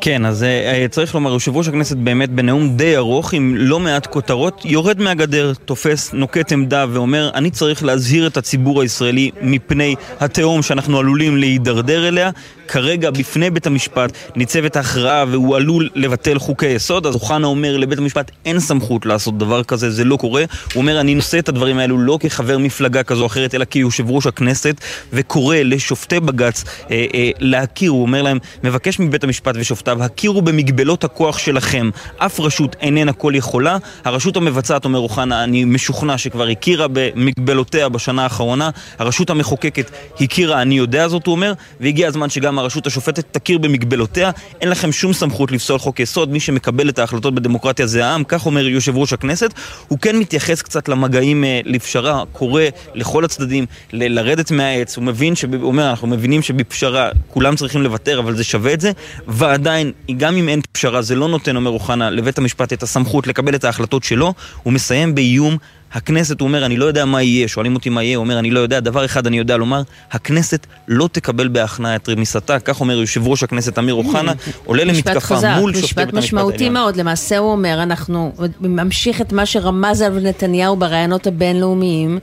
[0.00, 4.06] כן, אז uh, צריך לומר, יושב ראש הכנסת באמת בנאום די ארוך עם לא מעט
[4.06, 10.62] כותרות, יורד מהגדר, תופס, נוקט עמדה ואומר, אני צריך להזהיר את הציבור הישראלי מפני התהום
[10.62, 12.30] שאנחנו עלולים להידרדר אליה.
[12.68, 17.98] כרגע בפני בית המשפט ניצבת ההכרעה והוא עלול לבטל חוקי יסוד, אז אוחנה אומר לבית
[17.98, 20.44] המשפט אין סמכות לעשות דבר כזה, זה לא קורה.
[20.74, 24.10] הוא אומר אני נושא את הדברים האלו לא כחבר מפלגה כזו או אחרת, אלא כיושב
[24.10, 24.80] ראש הכנסת,
[25.12, 31.04] וקורא לשופטי בג"ץ אה, אה, להכיר, הוא אומר להם, מבקש מבית המשפט ושופטיו, הכירו במגבלות
[31.04, 31.90] הכוח שלכם.
[32.16, 33.76] אף רשות איננה כל יכולה.
[34.04, 38.70] הרשות המבצעת, אומר אוחנה, אני משוכנע שכבר הכירה במגבלותיה בשנה האחרונה.
[38.98, 44.30] הרשות המחוקקת הכירה, אני יודע זאת, הוא אומר, והגיע הזמן שגם הרשות השופטת תכיר במגבלותיה,
[44.60, 48.46] אין לכם שום סמכות לפסול חוק יסוד, מי שמקבל את ההחלטות בדמוקרטיה זה העם, כך
[48.46, 49.54] אומר יושב ראש הכנסת.
[49.88, 52.62] הוא כן מתייחס קצת למגעים אה, לפשרה, קורא
[52.94, 57.82] לכל הצדדים ל- לרדת מהעץ, הוא מבין, שב, הוא אומר, אנחנו מבינים שבפשרה כולם צריכים
[57.82, 58.92] לוותר, אבל זה שווה את זה,
[59.28, 63.54] ועדיין, גם אם אין פשרה, זה לא נותן, אומר אוחנה, לבית המשפט את הסמכות לקבל
[63.54, 65.56] את ההחלטות שלו, הוא מסיים באיום
[65.92, 68.50] הכנסת, הוא אומר, אני לא יודע מה יהיה, שואלים אותי מה יהיה, הוא אומר, אני
[68.50, 72.98] לא יודע, דבר אחד אני יודע לומר, הכנסת לא תקבל בהכנעה את רמיסתה, כך אומר
[72.98, 74.32] יושב ראש הכנסת אמיר אוחנה,
[74.64, 76.14] עולה למתקפה מול שופטי בית המשפט העליון.
[76.14, 82.18] משפט משמעותי מאוד, למעשה הוא אומר, אנחנו, ממשיך את מה שרמז עליו נתניהו בראיונות הבינלאומיים,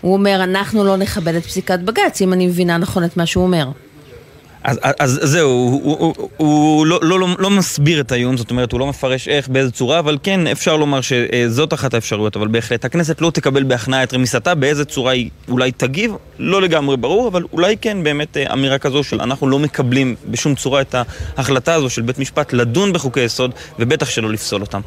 [0.00, 3.44] הוא אומר, אנחנו לא נכבד את פסיקת בג"ץ, אם אני מבינה נכון את מה שהוא
[3.44, 3.68] אומר.
[4.64, 8.50] אז, אז זהו, הוא, הוא, הוא, הוא לא, לא, לא, לא מסביר את האיום, זאת
[8.50, 12.48] אומרת, הוא לא מפרש איך, באיזה צורה, אבל כן, אפשר לומר שזאת אחת האפשרויות, אבל
[12.48, 17.28] בהחלט הכנסת לא תקבל בהכנעה את רמיסתה, באיזה צורה היא אולי תגיב, לא לגמרי ברור,
[17.28, 20.94] אבל אולי כן באמת אה, אמירה כזו של אנחנו לא מקבלים בשום צורה את
[21.36, 24.80] ההחלטה הזו של בית משפט לדון בחוקי יסוד, ובטח שלא לפסול אותם.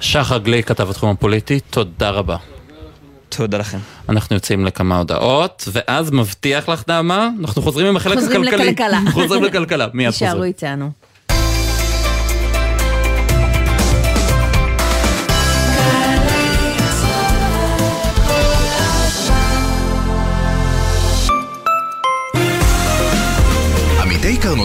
[0.00, 2.36] שחר גליק, כתב התחום הפוליטי, תודה רבה.
[3.36, 3.78] תודה לכם.
[4.08, 8.36] אנחנו יוצאים לכמה הודעות, ואז מבטיח לך, נעמה, אנחנו חוזרים עם החלק הכלכלי.
[8.36, 9.00] חוזרים לכלכלה.
[9.12, 10.30] חוזרים לכלכלה, מיד חוזרים.
[10.30, 10.90] נשארו איתנו.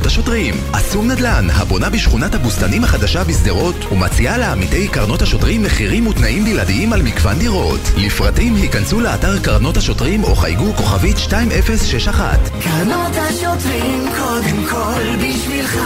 [0.06, 0.54] קרנות השוטרים.
[0.72, 7.02] אסום נדל"ן, הבונה בשכונת הבוסתנים החדשה בשדרות, ומציעה לעמיתי קרנות השוטרים מחירים ותנאים בלעדיים על
[7.02, 7.80] מגוון דירות.
[7.98, 12.40] לפרטים היכנסו לאתר קרנות השוטרים או חייגו כוכבית 2061.
[12.64, 15.80] קרנות השוטרים קודם כל בשבילך.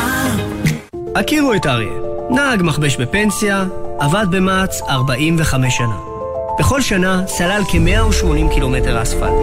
[1.16, 1.94] הכירו את אריה,
[2.30, 3.66] נהג מכבש בפנסיה,
[4.00, 5.96] עבד במע"צ 45 שנה.
[6.60, 9.34] בכל שנה סלל כ-180 קילומטר אספלט.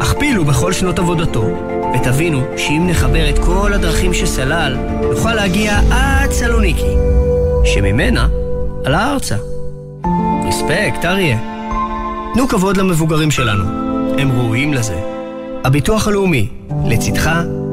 [0.00, 4.76] הכפילו בכל שנות עבודתו ותבינו שאם נחבר את כל הדרכים שסלל,
[5.10, 6.94] נוכל להגיע עד סלוניקי,
[7.64, 8.28] שממנה
[8.84, 9.36] עלה ארצה.
[10.48, 11.38] רספקט, אריה.
[12.34, 13.64] תנו כבוד למבוגרים שלנו.
[14.18, 15.00] הם ראויים לזה.
[15.64, 16.48] הביטוח הלאומי,
[16.86, 17.30] לצדך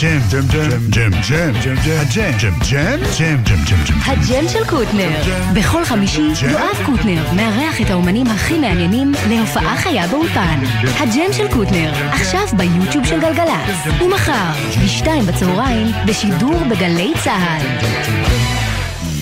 [0.00, 3.96] ג'ם, ג'ם, ג'ם, ג'ם, ג'ם, ג'ם, הג'ם, ג'ם, ג'ם, ג'ם, ג'ם, ג'ם, ג'ם.
[4.06, 5.10] הג'ם של קוטנר.
[5.54, 10.60] בכל חמישי יואב קוטנר מארח את האומנים הכי מעניינים להופעה חיה באולפן.
[10.98, 14.02] הג'ם של קוטנר, עכשיו ביוטיוב של גלגלצ.
[14.02, 14.52] ומחר,
[14.84, 17.66] בשתיים בצהריים, בשידור בגלי צה"ל.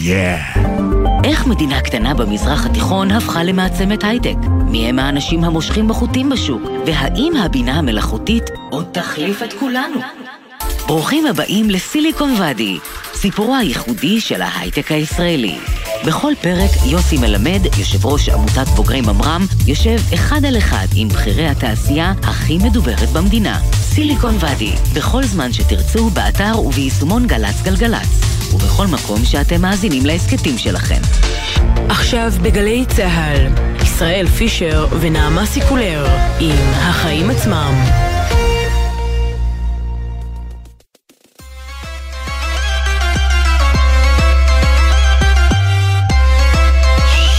[0.02, 0.58] Yeah.
[1.24, 4.36] איך מדינה קטנה במזרח התיכון הפכה למעצמת הייטק?
[4.48, 6.62] מי הם האנשים המושכים בחוטים בשוק?
[6.86, 10.00] והאם הבינה המלאכותית עוד תחליף את כולנו?
[10.86, 12.78] ברוכים הבאים לסיליקון ואדי,
[13.14, 15.58] סיפורו הייחודי של ההייטק הישראלי.
[16.06, 21.48] בכל פרק יוסי מלמד, יושב ראש עמותת בוגרי ממר"ם, יושב אחד על אחד עם בכירי
[21.48, 23.60] התעשייה הכי מדוברת במדינה.
[23.72, 28.08] סיליקון ואדי, בכל זמן שתרצו, באתר וביישומון גל"צ גלגלצ.
[28.54, 31.00] ובכל מקום שאתם מאזינים להסכתים שלכם.
[31.88, 33.48] עכשיו בגלי צה"ל,
[33.82, 36.06] ישראל פישר ונעמה סיקולר
[36.40, 37.74] עם החיים עצמם.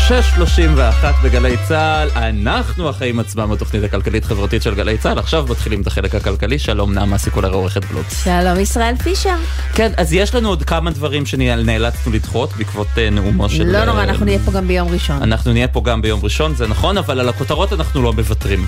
[0.07, 6.15] 6.31 בגלי צה"ל, אנחנו החיים עצמם בתוכנית הכלכלית-חברתית של גלי צה"ל, עכשיו מתחילים את החלק
[6.15, 8.23] הכלכלי, שלום נעמה סיקולר עורכת בלוץ.
[8.23, 9.35] שלום ישראל פישר.
[9.73, 13.63] כן, אז יש לנו עוד כמה דברים שנאלצנו לדחות בעקבות uh, נאומו של...
[13.63, 15.21] לא נורא, אנחנו נהיה פה גם ביום ראשון.
[15.21, 18.65] אנחנו נהיה פה גם ביום ראשון, זה נכון, אבל על הכותרות אנחנו לא מוותרים.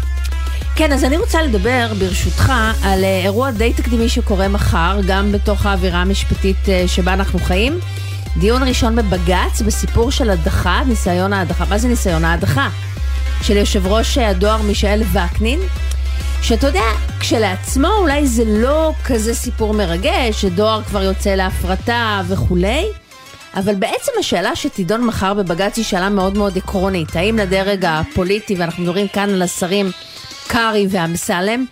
[0.76, 5.66] כן, אז אני רוצה לדבר, ברשותך, על אה, אירוע די תקדימי שקורה מחר, גם בתוך
[5.66, 7.80] האווירה המשפטית אה, שבה אנחנו חיים.
[8.38, 11.66] דיון ראשון בבג"ץ בסיפור של הדחה, ניסיון ההדחה.
[11.70, 12.70] מה זה ניסיון ההדחה?
[13.42, 15.60] של יושב ראש הדואר מישאל וקנין,
[16.42, 16.84] שאתה יודע,
[17.20, 22.86] כשלעצמו אולי זה לא כזה סיפור מרגש, שדואר כבר יוצא להפרטה וכולי,
[23.56, 27.16] אבל בעצם השאלה שתידון מחר בבג"ץ היא שאלה מאוד מאוד עקרונית.
[27.16, 29.92] האם לדרג הפוליטי, ואנחנו מדברים כאן על השרים
[30.48, 31.66] קרעי ואמסלם,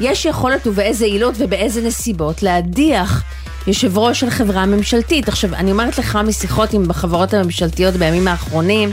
[0.00, 3.22] יש יכולת ובאיזה עילות ובאיזה נסיבות להדיח
[3.66, 5.28] יושב ראש של חברה ממשלתית.
[5.28, 8.92] עכשיו, אני אומרת לך משיחות עם בחברות הממשלתיות בימים האחרונים,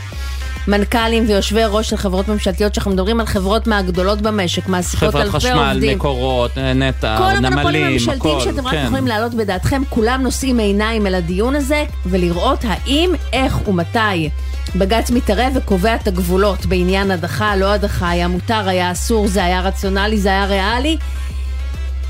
[0.67, 5.51] מנכ"לים ויושבי ראש של חברות ממשלתיות, שאנחנו מדברים על חברות מהגדולות במשק, מעסיקות אלפי עובדים.
[5.51, 8.83] חברת חשמל, מקורות, נטע, כל נמלים, המונופולים הממשלתיים שאתם רק כן.
[8.85, 14.29] יכולים להעלות בדעתכם, כולם נושאים עיניים אל הדיון הזה, ולראות האם, איך ומתי
[14.75, 19.61] בג"ץ מתערב וקובע את הגבולות בעניין הדחה, לא הדחה, היה מותר, היה אסור, זה היה
[19.61, 20.97] רציונלי, זה היה ריאלי.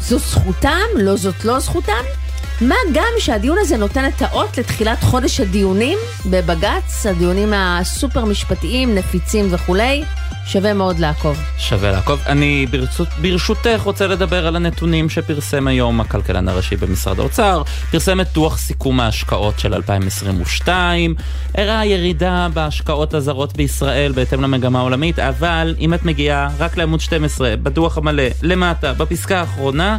[0.02, 2.21] זו זכותם, לא זאת לא זכותם.
[2.62, 5.98] מה גם שהדיון הזה נותן את האות לתחילת חודש הדיונים?
[6.26, 10.04] בבג"ץ, הדיונים הסופר משפטיים, נפיצים וכולי,
[10.46, 11.40] שווה מאוד לעקוב.
[11.58, 12.20] שווה לעקוב.
[12.26, 17.64] אני ברצות, ברשותך רוצה לדבר על הנתונים שפרסם היום הכלכלן הראשי במשרד האוצר.
[17.92, 21.16] פרסם את דוח סיכום ההשקעות של 2022,
[21.56, 27.56] הראה ירידה בהשקעות הזרות בישראל בהתאם למגמה העולמית, אבל אם את מגיעה רק לעמוד 12
[27.64, 29.98] בדוח המלא, למטה, בפסקה האחרונה,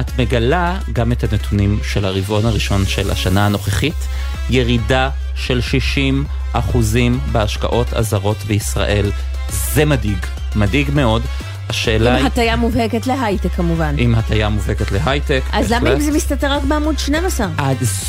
[0.00, 4.06] את מגלה גם את הנתונים של הרבעון הראשון של השנה הנוכחית,
[4.50, 9.10] ירידה של 60 אחוזים בהשקעות הזרות בישראל.
[9.50, 11.22] זה מדאיג, מדאיג מאוד.
[11.68, 13.94] השאלה עם הטיה מובהקת להייטק כמובן.
[13.98, 15.42] עם הטיה מובהקת להייטק.
[15.52, 17.46] אז למה אם זה מסתתר רק בעמוד 12?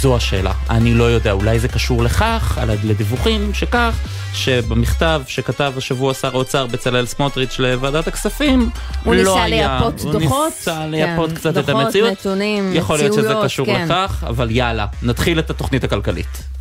[0.01, 3.95] זו השאלה, אני לא יודע, אולי זה קשור לכך, לדיווחים שכך,
[4.33, 8.69] שבמכתב שכתב השבוע שר האוצר בצלאל סמוטריץ' לוועדת הכספים,
[9.03, 12.71] הוא לא ניסה היה, לייפות הוא דוחות, ניסה לייפות כן, קצת את דוחות, המציאות, נתונים,
[12.73, 13.85] יכול להיות שזה מציאויות, קשור כן.
[13.85, 16.58] לכך, אבל יאללה, נתחיל את התוכנית הכלכלית.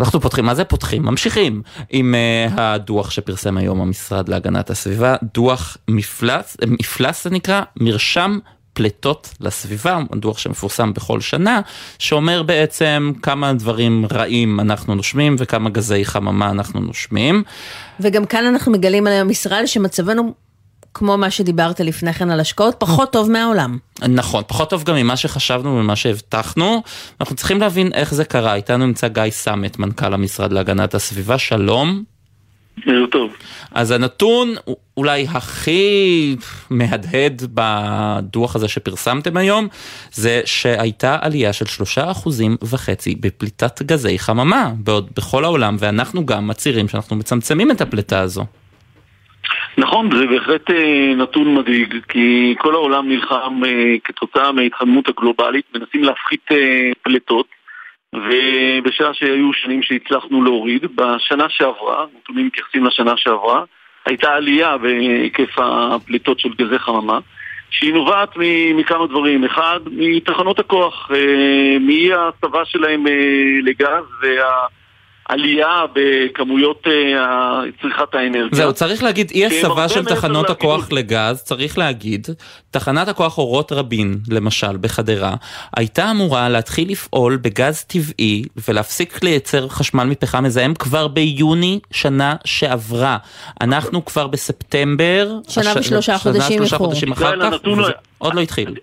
[0.00, 1.02] אנחנו פותחים, מה זה פותחים?
[1.02, 8.38] ממשיכים עם uh, הדוח שפרסם היום המשרד להגנת הסביבה, דוח מפלס, מפלס זה נקרא, מרשם
[8.74, 11.60] פליטות לסביבה, דוח שמפורסם בכל שנה,
[11.98, 17.42] שאומר בעצם כמה דברים רעים אנחנו נושמים וכמה גזי חממה אנחנו נושמים.
[18.00, 20.34] וגם כאן אנחנו מגלים היום ישראל שמצבנו
[20.94, 23.78] כמו מה שדיברת לפני כן על השקעות, פחות טוב מהעולם.
[24.08, 26.82] נכון, פחות טוב גם ממה שחשבנו וממה שהבטחנו.
[27.20, 28.54] אנחנו צריכים להבין איך זה קרה.
[28.54, 32.04] איתנו נמצא גיא סמט, מנכ"ל המשרד להגנת הסביבה, שלום.
[32.86, 33.32] ערב טוב.
[33.72, 34.54] אז הנתון
[34.96, 36.36] אולי הכי
[36.70, 39.68] מהדהד בדוח הזה שפרסמתם היום,
[40.12, 46.48] זה שהייתה עלייה של שלושה אחוזים וחצי בפליטת גזי חממה, בעוד בכל העולם, ואנחנו גם
[46.48, 48.44] מצהירים שאנחנו מצמצמים את הפליטה הזו.
[49.78, 56.04] נכון, זה בהחלט אה, נתון מדאיג, כי כל העולם נלחם אה, כתוצאה מההתחממות הגלובלית, מנסים
[56.04, 57.46] להפחית אה, פליטות,
[58.14, 63.64] ובשעה שהיו שנים שהצלחנו להוריד, בשנה שעברה, נתונים מתייחסים לשנה שעברה,
[64.06, 67.18] הייתה עלייה בהיקף הפליטות של גזי חממה,
[67.70, 68.28] שהיא נובעת
[68.74, 69.44] מכמה דברים.
[69.44, 71.10] אחד, מתחנות הכוח,
[71.80, 73.04] מאי ההסבה שלהם
[73.62, 74.66] לגז וה...
[75.28, 78.48] עלייה בכמויות אה, צריכת האנרגיה.
[78.52, 82.26] זהו, צריך להגיד, אי הסבה של תחנות הכוח לגז, צריך להגיד,
[82.70, 85.34] תחנת הכוח אורות רבין, למשל, בחדרה,
[85.76, 93.16] הייתה אמורה להתחיל לפעול בגז טבעי ולהפסיק לייצר חשמל מפחם מזהם כבר ביוני שנה שעברה.
[93.60, 95.28] אנחנו כבר בספטמבר...
[95.48, 96.56] שנה ושלושה חודשים איחור.
[96.56, 98.74] שנה ושלושה חודשים אחר כך, וזה עוד לא התחיל.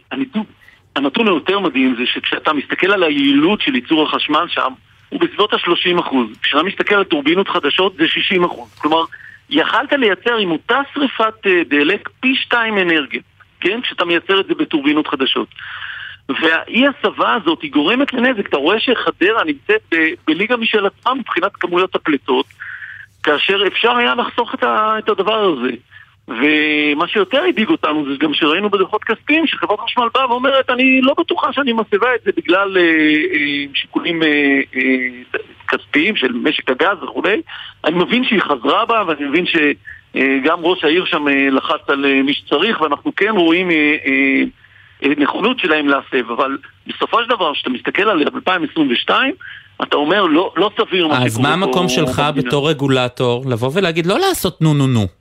[0.96, 4.74] הנתון היותר מדהים זה שכשאתה מסתכל על היעילות של ייצור החשמל שם,
[5.12, 6.16] הוא בסביבות ה-30%.
[6.42, 8.06] כשאתה מסתכל על טורבינות חדשות זה
[8.40, 8.48] 60%.
[8.78, 9.04] כלומר,
[9.50, 13.22] יכלת לייצר עם אותה שריפת אה, דלק פי שתיים אנרגיה,
[13.60, 13.82] כן?
[13.82, 15.48] כשאתה מייצר את זה בטורבינות חדשות.
[16.30, 18.48] והאי הסבה הזאת היא גורמת לנזק.
[18.48, 22.46] אתה רואה שחדרה נמצאת ב- בליגה משל עצמה מבחינת כמויות הפליטות,
[23.24, 25.72] כאשר אפשר היה לחסוך את, ה- את הדבר הזה.
[26.32, 31.14] ומה שיותר הדאיג אותנו זה גם שראינו בדוחות כספיים שחברת חשמל באה ואומרת אני לא
[31.20, 37.04] בטוחה שאני מסבה את זה בגלל אה, אה, שיקולים אה, אה, כספיים של משק הגז
[37.04, 37.42] וכולי
[37.86, 42.06] אני מבין שהיא חזרה בה ואני מבין שגם אה, ראש העיר שם אה, לחץ על
[42.06, 47.54] אה, מי שצריך ואנחנו כן רואים אה, אה, נכונות שלהם להסב אבל בסופו של דבר
[47.54, 49.34] כשאתה מסתכל על 2022
[49.84, 51.26] אתה אומר לא, לא סביר מה שקורה.
[51.26, 55.21] אז מה המקום שלך בתור רגולטור לבוא ולהגיד לא לעשות נו נו נו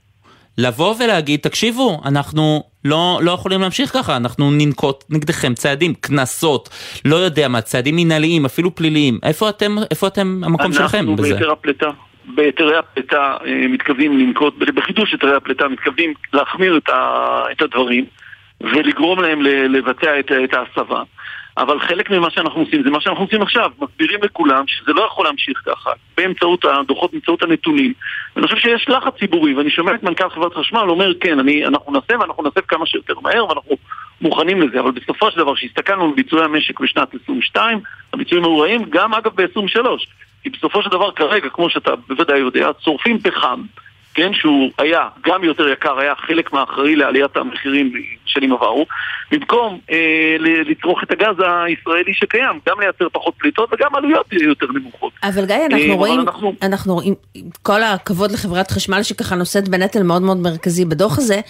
[0.59, 6.69] לבוא ולהגיד, תקשיבו, אנחנו לא, לא יכולים להמשיך ככה, אנחנו ננקוט נגדכם צעדים, קנסות,
[7.05, 9.19] לא יודע מה, צעדים מנהליים, אפילו פליליים.
[9.23, 11.11] איפה אתם, איפה אתם, המקום שלכם בזה?
[11.11, 11.91] אנחנו בהיתר הפליטה.
[12.35, 18.05] בהיתרי הפליטה אה, מתכוונים לנקוט, בחידוש היתרי הפליטה מתכוונים להחמיר את, ה, את הדברים
[18.61, 21.03] ולגרום להם לבצע את, את ההסבה.
[21.61, 25.25] אבל חלק ממה שאנחנו עושים זה מה שאנחנו עושים עכשיו, מסבירים לכולם שזה לא יכול
[25.25, 27.93] להמשיך ככה, באמצעות הדוחות, באמצעות הנתונים.
[28.37, 31.93] ואני חושב שיש לחץ ציבורי, ואני שומע את מנכ"ל חברת חשמל אומר, כן, אני, אנחנו
[31.93, 33.77] נעשה ואנחנו נעשה כמה שיותר מהר, ואנחנו
[34.21, 37.81] מוכנים לזה, אבל בסופו של דבר, כשהסתכלנו על ביצועי המשק בשנת 22,
[38.13, 39.87] הביצועים היו רעים, גם אגב ב-23.
[40.43, 43.63] כי בסופו של דבר כרגע, כמו שאתה בוודאי יודע, צורפים פחם.
[44.21, 47.93] כן, שהוא היה גם יותר יקר, היה חלק מהאחראי לעליית המחירים
[48.25, 48.87] בשנים עברו,
[49.31, 55.13] במקום אה, לצרוך את הגז הישראלי שקיים, גם לייצר פחות פליטות וגם עלויות יותר נמוכות.
[55.23, 56.53] אבל גיא, אנחנו אה, רואים, אנחנו...
[56.63, 57.15] אנחנו רואים,
[57.63, 61.41] כל הכבוד לחברת חשמל שככה נושאת בנטל מאוד מאוד מרכזי בדוח הזה,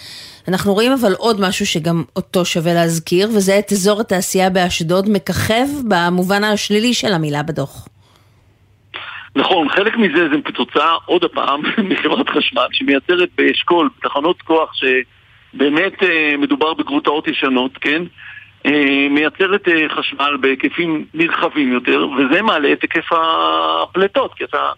[0.47, 5.67] אנחנו רואים אבל עוד משהו שגם אותו שווה להזכיר, וזה את אזור התעשייה באשדוד מככב
[5.87, 7.87] במובן השלילי של המילה בדוח.
[9.35, 16.33] נכון, חלק מזה זה כתוצאה, עוד הפעם, מחברת חשמל, שמייצרת באשכול, תחנות כוח שבאמת אה,
[16.37, 18.03] מדובר בגרוטאות ישנות, כן?
[18.65, 24.71] אה, מייצרת אה, חשמל בהיקפים נרחבים יותר, וזה מעלה את היקף הפליטות, כי אתה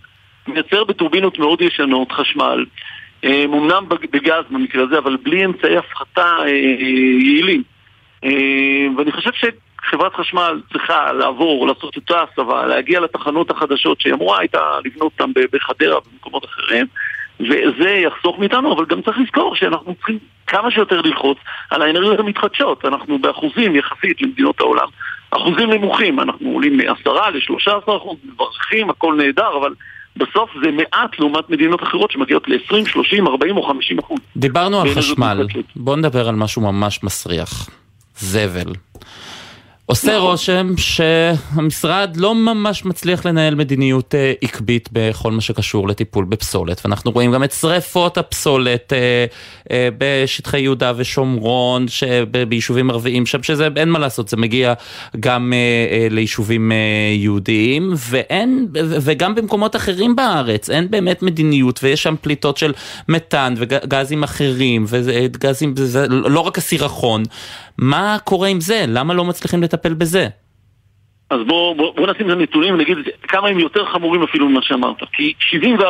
[0.47, 2.65] מייצר בטורבינות מאוד ישנות חשמל,
[3.25, 7.63] אמנם בגז במקרה הזה, אבל בלי אמצעי הפחתה יעילים.
[8.97, 9.45] ואני חושב ש...
[9.89, 15.31] חברת חשמל צריכה לעבור, לעשות אותה הסבה, להגיע לתחנות החדשות שהיא אמורה הייתה לבנות אותן
[15.53, 16.85] בחדרה ובמקומות אחרים
[17.39, 21.37] וזה יחסוך מאיתנו, אבל גם צריך לזכור שאנחנו צריכים כמה שיותר ללחוץ
[21.69, 22.85] על האנרגיות המתחדשות.
[22.85, 24.87] אנחנו באחוזים יחסית למדינות העולם,
[25.31, 29.73] אחוזים נמוכים, אנחנו עולים מ-10 ל-13 אחוז, מברכים, הכל נהדר, אבל
[30.17, 34.19] בסוף זה מעט לעומת מדינות אחרות שמגיעות ל-20, 30, 40 או 50 אחוז.
[34.37, 37.69] דיברנו על חשמל, בואו נדבר על משהו ממש מסריח.
[38.17, 38.73] זבל.
[39.85, 40.31] עושה נכון.
[40.31, 47.11] רושם שהמשרד לא ממש מצליח לנהל מדיניות אה, עקבית בכל מה שקשור לטיפול בפסולת ואנחנו
[47.11, 49.25] רואים גם את שריפות הפסולת אה,
[49.71, 51.85] אה, בשטחי יהודה ושומרון
[52.47, 54.73] ביישובים ערביים שם שזה אין מה לעשות זה מגיע
[55.19, 55.53] גם
[56.09, 56.71] ליישובים
[57.13, 62.73] יהודיים ואין וגם במקומות אחרים בארץ אין באמת מדיניות ויש שם פליטות של
[63.09, 65.73] מתאן וגזים אחרים וגזים
[66.09, 67.23] לא רק הסירחון
[67.77, 68.85] מה קורה עם זה?
[68.87, 70.27] למה לא מצליחים לטפל בזה?
[71.29, 74.97] אז בואו בוא, בוא נשים את הנתונים ונגיד כמה הם יותר חמורים אפילו ממה שאמרת.
[75.13, 75.33] כי
[75.79, 75.83] 74%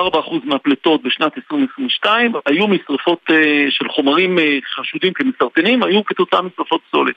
[0.43, 3.33] מהפליטות בשנת 2022 היו משרפות uh,
[3.69, 4.41] של חומרים uh,
[4.75, 7.15] חשודים כמסרטנים, היו כתוצאה משרפות פסולת.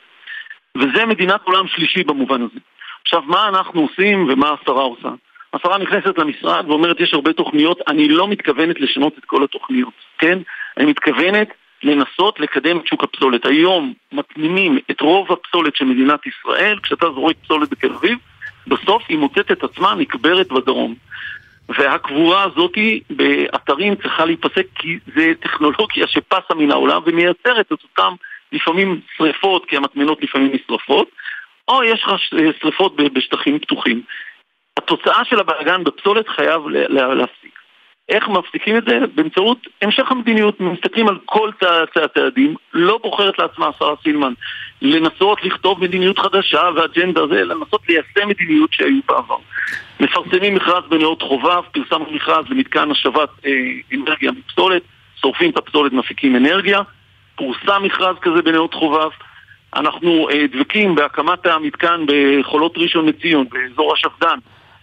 [0.78, 2.60] וזה מדינת עולם שלישי במובן הזה.
[3.02, 5.08] עכשיו, מה אנחנו עושים ומה השרה עושה?
[5.54, 10.38] השרה נכנסת למשרד ואומרת, יש הרבה תוכניות, אני לא מתכוונת לשנות את כל התוכניות, כן?
[10.76, 11.48] אני מתכוונת
[11.82, 13.46] לנסות לקדם את שוק הפסולת.
[13.46, 18.18] היום מטמינים את רוב הפסולת של מדינת ישראל, כשאתה זורק פסולת בתל אביב,
[18.66, 20.94] בסוף היא מוצאת את עצמה נקברת בדרום.
[21.68, 28.14] והקבורה הזאתי באתרים צריכה להיפסק כי זה טכנולוגיה שפסה מן העולם ומייצרת את אותם
[28.52, 31.08] לפעמים שריפות, כי המטמנות לפעמים נשרפות,
[31.68, 32.12] או יש לך
[32.60, 34.02] שריפות בשטחים פתוחים.
[34.76, 37.55] התוצאה של הבלאגן בפסולת חייב להפסיק.
[38.08, 38.98] איך מפסיקים את זה?
[39.14, 40.60] באמצעות המשך המדיניות.
[40.60, 41.50] מסתכלים על כל
[42.04, 44.32] הצעדים, לא בוחרת לעצמה השרה סילמן
[44.82, 49.36] לנסות לכתוב מדיניות חדשה ואג'נדה זה, לנסות ליישם מדיניות שהיו בעבר.
[50.00, 53.52] מפרסמים מכרז בנאות חובב, פרסמנו מכרז למתקן השבת אה,
[53.94, 54.82] אנרגיה מפסולת,
[55.20, 56.80] שורפים את הפסולת, מפיקים אנרגיה,
[57.36, 59.10] פורסם מכרז כזה בנאות חובב.
[59.76, 64.38] אנחנו אה, דבקים בהקמת המתקן בחולות ראשון לציון, באזור השפד"ן.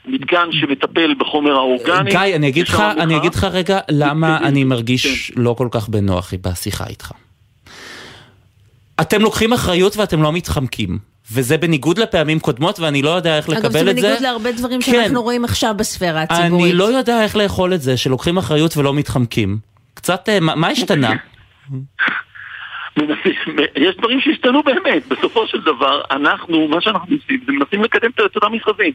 [0.05, 2.09] מתקן שמטפל בחומר האורגני.
[2.09, 6.33] גיא, אני אגיד לך, אני אגיד לך רגע למה אני מרגיש לא כל כך בנוח
[6.41, 7.11] בשיחה איתך.
[9.01, 11.13] אתם לוקחים אחריות ואתם לא מתחמקים.
[11.31, 13.79] וזה בניגוד לפעמים קודמות, ואני לא יודע איך לקבל את זה.
[13.79, 14.91] אגב, זה בניגוד להרבה דברים כן.
[14.91, 16.65] שאנחנו רואים עכשיו בספירה הציבורית.
[16.65, 19.57] אני לא יודע איך לאכול את זה, שלוקחים אחריות ולא מתחמקים.
[19.93, 21.11] קצת, מה, מה השתנה?
[23.75, 25.07] יש דברים שהשתנו באמת.
[25.07, 28.91] בסופו של דבר, אנחנו, מה שאנחנו עושים, זה מנסים לקדם את אותם מכרזים.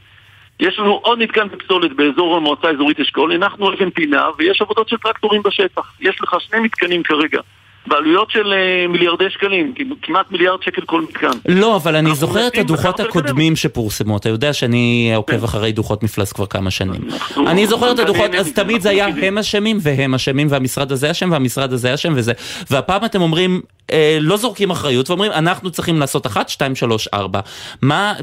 [0.61, 4.97] יש לנו עוד מתקן בפסולת באזור המועצה האזורית אשכול, הנחנו אבן פינה ויש עבודות של
[4.97, 5.93] טרקטורים בשטח.
[6.01, 7.41] יש לך שני מתקנים כרגע.
[7.89, 11.31] בעלויות של uh, מיליארדי שקלים, כמעט מיליארד שקל כל מתקן.
[11.49, 15.45] לא, אבל אני זוכר את הדוחות הקודמים שפורסמו, אתה יודע שאני עוקב כן.
[15.45, 17.01] אחרי דוחות מפלס כבר כמה שנים.
[17.47, 21.31] אני זוכר את הדוחות, אז תמיד זה היה הם אשמים והם אשמים והמשרד הזה אשם
[21.33, 22.33] והמשרד הזה אשם וזה.
[22.71, 23.61] והפעם אתם אומרים,
[23.93, 27.41] אה, לא זורקים אחריות ואומרים, אנחנו צריכים לעשות אחת, שתיים, שלוש, ארבע.
[27.83, 28.15] מה,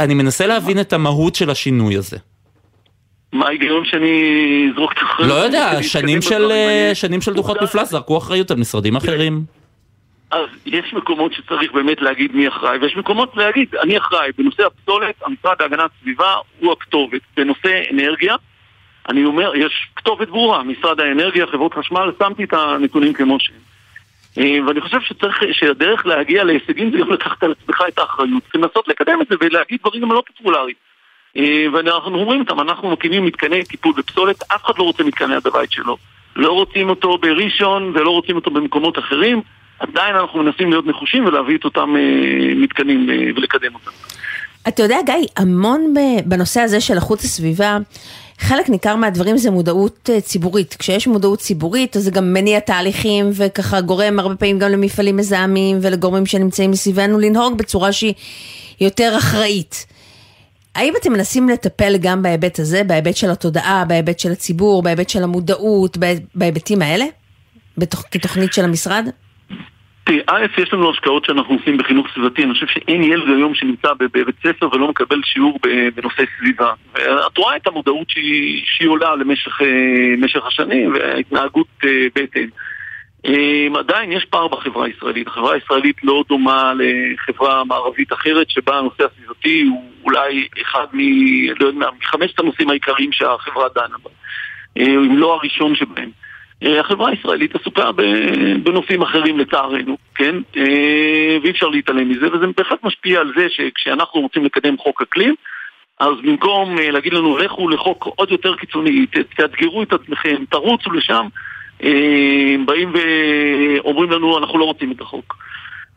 [0.00, 2.16] אני מנסה להבין את המהות של השינוי הזה.
[3.34, 5.30] מה ההיגיון שאני אזרוק את האחריות?
[5.30, 9.40] לא יודע, שנים של, אה, שנים של דוחות מפלס זרקו אחריות על משרדים אחרים.
[10.30, 14.30] אז יש מקומות שצריך באמת להגיד מי אחראי, ויש מקומות להגיד, אני אחראי.
[14.38, 17.20] בנושא הפסולת, המשרד להגנת הסביבה הוא הכתובת.
[17.36, 18.34] בנושא אנרגיה,
[19.08, 23.56] אני אומר, יש כתובת ברורה, משרד האנרגיה, חברות חשמל, שמתי את הנתונים כמו שהם.
[24.38, 28.42] אה, ואני חושב שצריך, שהדרך להגיע להישגים זה גם לקחת על עצמך את האחריות.
[28.54, 30.76] לנסות לקדם את זה ולהגיד דברים גם לא פופולריים.
[31.36, 35.46] אה, ואנחנו אומרים אותם, אנחנו מקימים מתקני טיפול בפסולת, אף אחד לא רוצה מתקני עד
[35.46, 35.96] הבית שלו.
[36.36, 39.40] לא רוצים אותו בראשון ולא רוצים אותו במקומות אחרים,
[39.78, 43.90] עדיין אנחנו מנסים להיות נחושים ולהביא את אותם אה, מתקנים אה, ולקדם אותם.
[44.68, 47.78] אתה יודע, גיא, המון בנושא הזה של איכות הסביבה,
[48.38, 50.76] חלק ניכר מהדברים זה מודעות ציבורית.
[50.78, 55.78] כשיש מודעות ציבורית, אז זה גם מניע תהליכים, וככה גורם הרבה פעמים גם למפעלים מזהמים
[55.82, 58.14] ולגורמים שנמצאים מסביבנו לנהוג בצורה שהיא
[58.80, 59.86] יותר אחראית.
[60.74, 65.22] האם אתם מנסים לטפל גם בהיבט הזה, בהיבט של התודעה, בהיבט של הציבור, בהיבט של
[65.22, 65.96] המודעות,
[66.34, 67.04] בהיבטים האלה?
[67.78, 69.08] בתוך, כתוכנית של המשרד?
[70.04, 73.88] תראי, א', יש לנו השקעות שאנחנו עושים בחינוך סביבתי, אני חושב שאין ילד היום שנמצא
[73.98, 75.58] בבית ספר ולא מקבל שיעור
[75.94, 76.72] בנושא סביבה.
[76.94, 82.48] ואת רואה את המודעות שהיא, שהיא עולה למשך אה, השנים וההתנהגות אה, בהתאם.
[83.26, 85.26] Um, עדיין יש פער בחברה הישראלית.
[85.26, 91.00] החברה הישראלית לא דומה לחברה מערבית אחרת שבה הנושא הסביבתי הוא אולי אחד מ...
[91.60, 94.10] לא יודע, מחמשת הנושאים העיקריים שהחברה דנה בה.
[94.78, 96.10] Uh, אם לא הראשון שבהם.
[96.64, 97.90] Uh, החברה הישראלית עסוקה
[98.62, 100.34] בנושאים אחרים לצערנו, כן?
[100.54, 100.58] Uh,
[101.42, 105.34] ואי אפשר להתעלם מזה, וזה בהחלט משפיע על זה שכשאנחנו רוצים לקדם חוק אקלים,
[106.00, 109.06] אז במקום uh, להגיד לנו לכו לחוק עוד יותר קיצוני,
[109.36, 111.53] תאתגרו את עצמכם, תרוצו לשם, אה,
[112.66, 115.36] באים ואומרים לנו אנחנו לא רוצים את החוק.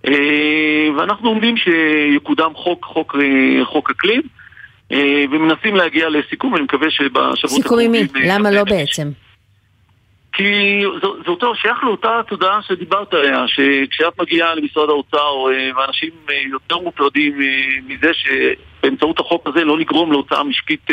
[0.05, 4.21] אה, ואנחנו עומדים שיקודם חוק, חוק, אה, חוק אקלים
[5.31, 7.63] ומנסים להגיע לסיכום, אני מקווה שבשבועות...
[7.63, 8.07] סיכום עם מי?
[8.15, 9.09] למה לא בעצם?
[10.33, 15.35] כי זה, זה אותו שייך לאותה תודעה שדיברת עליה, שכשאת מגיעה למשרד האוצר,
[15.77, 16.09] ואנשים
[16.51, 17.39] יותר מוטרדים
[17.87, 20.87] מזה שבאמצעות החוק הזה לא נגרום להוצאה משקית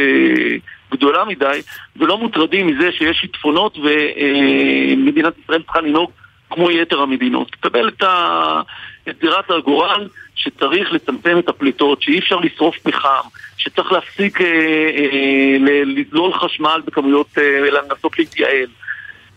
[0.96, 1.60] גדולה מדי,
[1.96, 6.10] ולא מוטרדים מזה שיש שיטפונות ומדינת ישראל צריכה לנהוג
[6.50, 7.50] כמו יתר המדינות.
[7.50, 8.60] תקבל את, ה...
[9.08, 15.82] את דירת הגורל שצריך לצמצם את הפליטות, שאי אפשר לשרוף פחם, שצריך להפסיק אה, אה,
[15.86, 18.66] לזלול חשמל בכמויות, אה, לנסות להתייעל.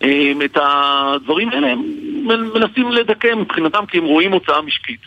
[0.03, 1.81] אה, את הדברים האלה הם
[2.27, 4.99] מנסים לדכא מבחינתם כי הם רואים הוצאה משקית.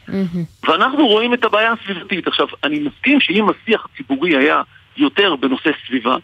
[0.69, 2.27] ואנחנו רואים את הבעיה הסביבתית.
[2.27, 4.63] עכשיו, אני מסכים שאם השיח הציבורי היה
[4.97, 6.17] יותר בנושא סביבה,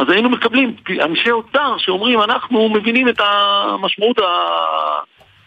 [0.00, 4.24] אז היינו מקבלים אנשי אוצר שאומרים, אנחנו מבינים את המשמעות ה...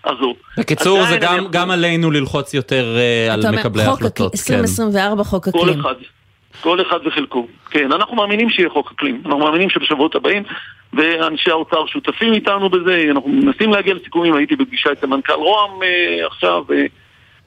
[0.05, 0.35] הזו.
[0.57, 2.97] בקיצור, זה גם, גם עלינו ללחוץ יותר
[3.29, 4.35] uh, על מקבלי ההחלטות.
[4.35, 5.29] חוק 2024, כן.
[5.29, 5.63] חוק אקלים.
[5.65, 5.95] כל אחד.
[6.61, 7.47] כל אחד וחלקו.
[7.69, 9.21] כן, אנחנו מאמינים שיהיה חוק אקלים.
[9.25, 10.43] אנחנו מאמינים שבשבועות הבאים,
[10.93, 16.27] ואנשי האוצר שותפים איתנו בזה, אנחנו מנסים להגיע לסיכומים, הייתי בפגישה אצל מנכ"ל רוה"מ אה,
[16.27, 16.63] עכשיו,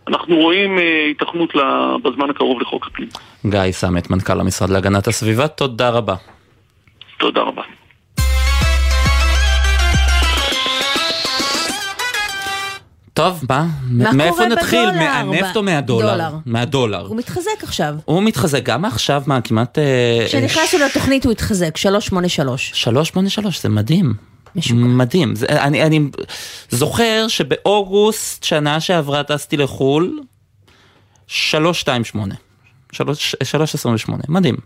[0.09, 1.53] אנחנו רואים אה, התכנות
[2.03, 3.09] בזמן הקרוב לחוק אקלים.
[3.47, 6.15] גיא סמט, מנכ"ל המשרד להגנת הסביבה, תודה רבה.
[7.19, 7.63] תודה רבה.
[13.15, 13.67] טוב, מה?
[13.83, 14.91] מה מאיפה קורה נתחיל?
[14.91, 15.25] בדולר?
[15.25, 16.13] מהנפט או מהדולר?
[16.13, 16.31] דולר.
[16.47, 17.07] מהדולר.
[17.07, 17.95] הוא מתחזק עכשיו.
[18.05, 19.79] הוא מתחזק גם עכשיו, מה, כמעט...
[19.79, 22.71] אה, כשנכנסנו לתוכנית הוא התחזק, 383.
[22.75, 24.15] 383, זה מדהים.
[24.73, 25.35] מדהים.
[25.35, 26.01] זה, אני, אני
[26.71, 30.21] זוכר שבאוגוסט שנה שעברה טסתי לחו"ל,
[31.27, 32.35] 328.
[32.93, 34.57] 328, מדהים.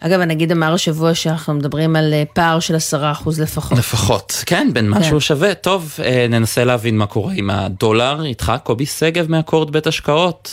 [0.00, 3.78] אגב, הנגיד אמר השבוע שאנחנו מדברים על אה, פער של 10% לפחות.
[3.78, 5.20] לפחות, כן, בין משהו כן.
[5.20, 5.54] שווה.
[5.54, 8.24] טוב, אה, ננסה להבין מה קורה עם הדולר.
[8.24, 10.50] איתך קובי שגב מאקורד בית השקעות.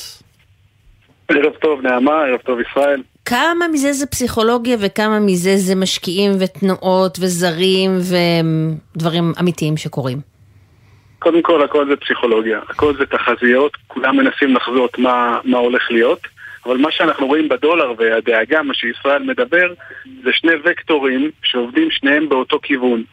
[1.28, 3.02] ערב טוב נעמה, ערב טוב ישראל.
[3.26, 7.92] כמה מזה זה פסיכולוגיה וכמה מזה זה משקיעים ותנועות וזרים
[8.96, 10.18] ודברים אמיתיים שקורים?
[11.20, 16.20] קודם כל הכל זה פסיכולוגיה, הכל זה תחזיות, כולם מנסים לחזות מה, מה הולך להיות,
[16.66, 19.74] אבל מה שאנחנו רואים בדולר והדאגה, מה שישראל מדבר,
[20.24, 23.04] זה שני וקטורים שעובדים שניהם באותו כיוון.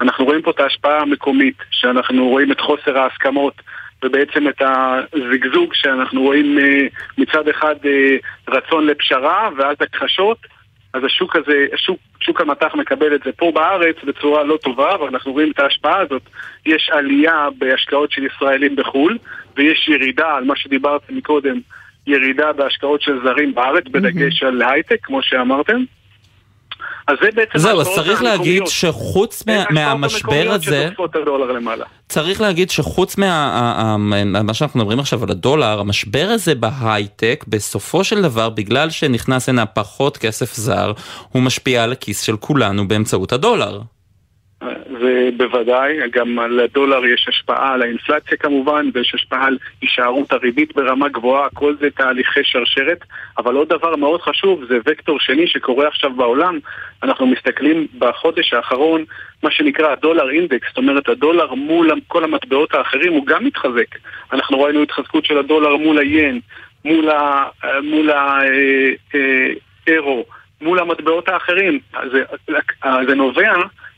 [0.00, 3.54] אנחנו רואים פה את ההשפעה המקומית, שאנחנו רואים את חוסר ההסכמות
[4.04, 6.86] ובעצם את הזיגזוג שאנחנו רואים אה,
[7.18, 8.16] מצד אחד אה,
[8.48, 10.38] רצון לפשרה ואז הכחשות,
[10.92, 15.32] אז השוק הזה, השוק, שוק המטח מקבל את זה פה בארץ בצורה לא טובה, ואנחנו
[15.32, 16.22] רואים את ההשפעה הזאת.
[16.66, 19.18] יש עלייה בהשקעות של ישראלים בחו"ל,
[19.56, 21.60] ויש ירידה על מה שדיברתם מקודם,
[22.06, 25.84] ירידה בהשקעות של זרים בארץ, בדגש על הייטק, כמו שאמרתם.
[27.08, 27.58] אז זה בעצם...
[27.58, 28.66] זהו, אז צריך להגיד.
[28.66, 30.88] שחוץ מהמשבר הזה.
[32.08, 33.96] צריך להגיד שחוץ מה...
[34.44, 39.66] מה שאנחנו מדברים עכשיו על הדולר, המשבר הזה בהייטק, בסופו של דבר, בגלל שנכנס הנה
[39.66, 40.92] פחות כסף זר,
[41.32, 43.80] הוא משפיע על הכיס של כולנו באמצעות הדולר.
[44.90, 51.08] ובוודאי, גם על הדולר יש השפעה על האינפלציה כמובן, ויש השפעה על הישארות הריבית ברמה
[51.08, 52.98] גבוהה, כל זה תהליכי שרשרת.
[53.38, 56.58] אבל עוד דבר מאוד חשוב, זה וקטור שני שקורה עכשיו בעולם.
[57.02, 59.04] אנחנו מסתכלים בחודש האחרון,
[59.42, 63.96] מה שנקרא הדולר אינדקס, זאת אומרת הדולר מול כל המטבעות האחרים הוא גם מתחזק.
[64.32, 66.40] אנחנו ראינו התחזקות של הדולר מול היין,
[66.84, 67.44] מול ה...
[67.82, 68.40] מול ה...
[68.44, 69.18] אה,
[69.88, 70.22] אה,
[70.60, 71.78] מול המטבעות האחרים.
[72.12, 72.22] זה,
[73.06, 73.52] זה נובע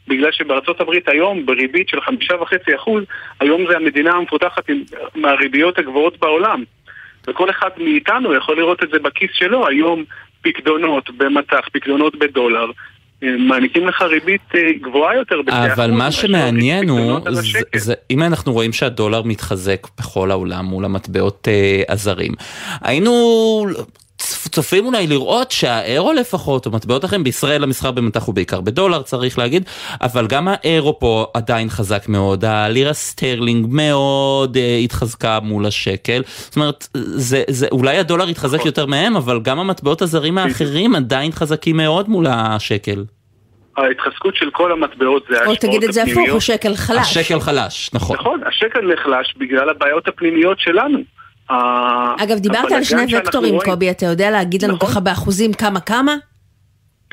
[0.08, 3.04] בגלל שבארצות הברית היום בריבית של חמישה וחצי אחוז,
[3.40, 4.82] היום זה המדינה המפותחת עם,
[5.14, 6.64] מהריביות הגבוהות בעולם.
[7.28, 10.04] וכל אחד מאיתנו יכול לראות את זה בכיס שלו, היום
[10.42, 12.70] פקדונות במטח, פקדונות בדולר.
[13.22, 15.40] אה, מעניקים לך ריבית אה, גבוהה יותר
[15.74, 17.58] אבל מה שמעניין הוא, זה.
[17.76, 22.32] זה, אם אנחנו רואים שהדולר מתחזק בכל העולם מול המטבעות אה, הזרים,
[22.82, 23.12] היינו
[24.34, 29.38] צופים אולי לראות שהאירו לפחות, או מטבעות אחרים, בישראל המסחר במטח הוא בעיקר בדולר צריך
[29.38, 29.64] להגיד,
[30.00, 36.56] אבל גם האירו פה עדיין חזק מאוד, הלירה סטרלינג מאוד אה, התחזקה מול השקל, זאת
[36.56, 38.30] אומרת, זה, זה, אולי הדולר נכון.
[38.30, 43.04] יתחזק יותר מהם, אבל גם המטבעות הזרים האחרים עדיין חזקים מאוד מול השקל.
[43.76, 46.34] ההתחזקות של כל המטבעות זה או ההשפעות תגיד את זה הפוך, הפנימיות.
[46.34, 47.16] או שקל חלש.
[47.16, 48.16] השקל חלש, נכון.
[48.16, 50.98] נכון, השקל נחלש בגלל הבעיות הפנימיות שלנו.
[52.18, 56.14] אגב, דיברת על שני וקטורים, רואים- קובי, אתה יודע להגיד לנו ככה באחוזים כמה כמה?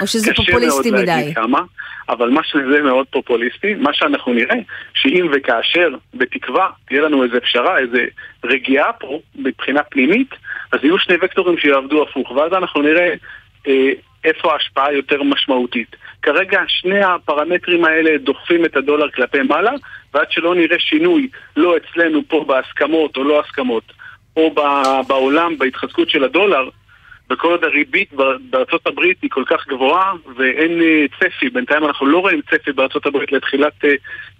[0.01, 1.11] או שזה קשה פופוליסטי מאוד מדי?
[1.11, 1.61] להגיד כמה,
[2.09, 4.55] אבל מה שזה מאוד פופוליסטי, מה שאנחנו נראה,
[4.93, 8.05] שאם וכאשר, בתקווה, תהיה לנו איזה פשרה, איזה
[8.45, 10.29] רגיעה פה, מבחינה פנימית,
[10.71, 13.13] אז יהיו שני וקטורים שיעבדו הפוך, ואז אנחנו נראה
[13.67, 13.91] אה,
[14.23, 15.95] איפה ההשפעה יותר משמעותית.
[16.21, 19.71] כרגע שני הפרמטרים האלה דוחפים את הדולר כלפי מעלה,
[20.13, 21.27] ועד שלא נראה שינוי,
[21.57, 23.83] לא אצלנו פה בהסכמות או לא הסכמות,
[24.37, 26.69] ב- בעולם, בהתחזקות של הדולר,
[27.29, 28.13] וכל עוד הריבית
[28.49, 33.05] בארצות הברית היא כל כך גבוהה ואין אה, צפי, בינתיים אנחנו לא רואים צפי בארצות
[33.05, 33.95] הברית לתחילת אה,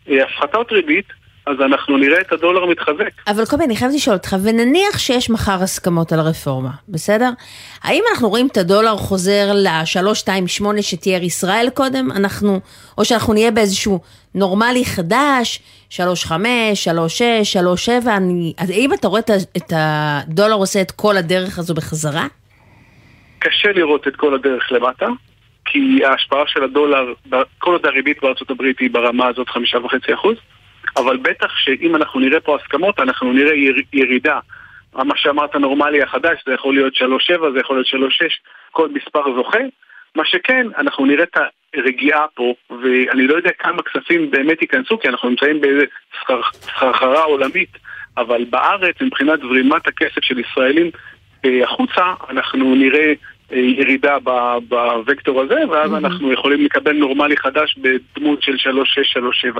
[0.10, 1.06] אה, הפחתות ריבית,
[1.46, 3.10] אז אנחנו נראה את הדולר מתחזק.
[3.28, 7.30] אבל קובי, אני חייבת לשאול אותך, ונניח שיש מחר הסכמות על הרפורמה, בסדר?
[7.84, 12.12] האם אנחנו רואים את הדולר חוזר ל-328 שתיאר ישראל קודם?
[12.12, 12.60] אנחנו,
[12.98, 14.00] או שאנחנו נהיה באיזשהו
[14.36, 19.22] נורמלי חדש, 35, 36, 37, אני, אז האם אתה רואה
[19.58, 22.28] את, הדולר עושה את כל הדרך הזו בחזרה?
[23.39, 25.08] קשה לראות את כל הדרך למטה,
[25.66, 27.14] כי ההשפעה של הדולר,
[27.60, 30.36] כל עוד הריבית בארצות הברית היא ברמה הזאת חמישה וחצי אחוז,
[30.98, 34.39] אבל בטח שאם אנחנו נראה פה הסכמות, אנחנו נראה יר, ירידה.
[34.93, 38.26] מה שאמרת נורמלי החדש, זה יכול להיות 3.7, זה יכול להיות 3.6,
[38.72, 39.60] כל מספר זוכה.
[40.16, 41.38] מה שכן, אנחנו נראה את
[41.74, 45.86] הרגיעה פה, ואני לא יודע כמה כספים באמת ייכנסו, כי אנחנו נמצאים באיזה
[46.22, 47.78] סחרחרה עולמית,
[48.18, 50.91] אבל בארץ, מבחינת זרימת הכסף של ישראלים
[51.46, 53.14] אה, החוצה, אנחנו נראה
[53.52, 54.18] אה, ירידה
[54.68, 55.98] בווקטור הזה, ואז mm-hmm.
[55.98, 59.60] אנחנו יכולים לקבל נורמלי חדש בדמות של 3.6-3.7.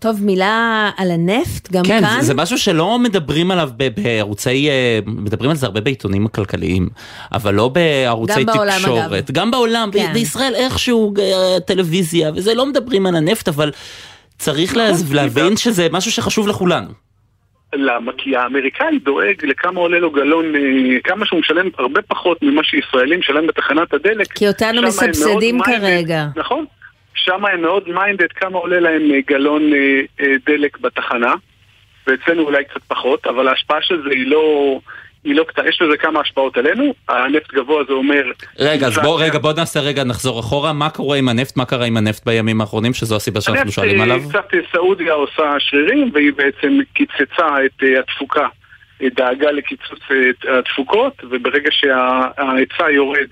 [0.00, 2.08] טוב, מילה על הנפט, גם כן, כאן.
[2.08, 6.88] כן, זה, זה משהו שלא מדברים עליו בערוצי, אה, מדברים על זה הרבה בעיתונים הכלכליים,
[7.32, 9.30] אבל לא בערוצי גם בעולם, תקשורת.
[9.30, 9.38] אגב.
[9.38, 10.12] גם בעולם, כן.
[10.12, 13.70] בישראל איכשהו אה, טלוויזיה, וזה לא מדברים על הנפט, אבל
[14.38, 14.82] צריך נכון,
[15.12, 16.88] לה, להבין שזה משהו שחשוב לכולנו.
[17.72, 18.12] למה?
[18.18, 20.60] כי האמריקאי דואג לכמה עולה לו גלון, אה,
[21.04, 24.32] כמה שהוא משלם הרבה פחות ממה שישראלי משלם בתחנת הדלק.
[24.32, 26.26] כי אותנו מסבסדים כרגע.
[26.36, 26.64] נכון.
[27.24, 31.34] שם הם מאוד מיינדד כמה עולה להם אה, גלון אה, אה, דלק בתחנה,
[32.06, 34.78] ואצלנו אולי קצת פחות, אבל ההשפעה של זה היא לא...
[35.24, 38.22] היא לא קטנה, יש לזה כמה השפעות עלינו, הנפט גבוה זה אומר...
[38.58, 41.86] רגע, אז בוא, רגע, בוא נעשה רגע, נחזור אחורה, מה קורה עם הנפט, מה קרה
[41.86, 44.16] עם הנפט בימים האחרונים, שזו הסיבה שאנחנו שואלים עליו?
[44.16, 48.46] הנפט, קצת סעודיה עושה שרירים, והיא בעצם קיצצה את התפוקה,
[49.02, 50.00] דאגה לקיצוץ
[50.58, 53.28] התפוקות, וברגע שההיצע יורד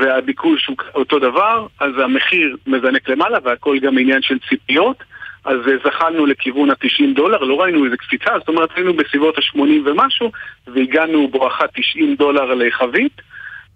[0.00, 5.02] והביקוש הוא אותו דבר, אז המחיר מזנק למעלה והכל גם עניין של ציפיות.
[5.44, 10.32] אז זכלנו לכיוון ה-90 דולר, לא ראינו איזה קפיצה, זאת אומרת היינו בסביבות ה-80 ומשהו,
[10.66, 13.20] והגענו בואכה 90 דולר לחבית.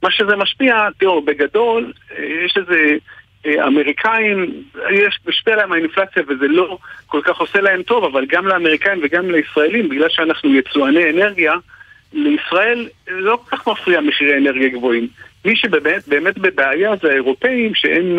[0.02, 1.92] מה שזה משפיע, תראו, בגדול,
[2.44, 2.96] יש איזה
[3.46, 4.46] אמריקאים,
[4.90, 9.30] יש, משפיע להם האינפלציה וזה לא כל כך עושה להם טוב, אבל גם לאמריקאים וגם
[9.30, 11.54] לישראלים, בגלל שאנחנו יצואני אנרגיה,
[12.12, 15.08] לישראל לא כל כך מפריע מחירי אנרגיה גבוהים.
[15.44, 18.18] מי שבאמת באמת בבעיה זה האירופאים שהם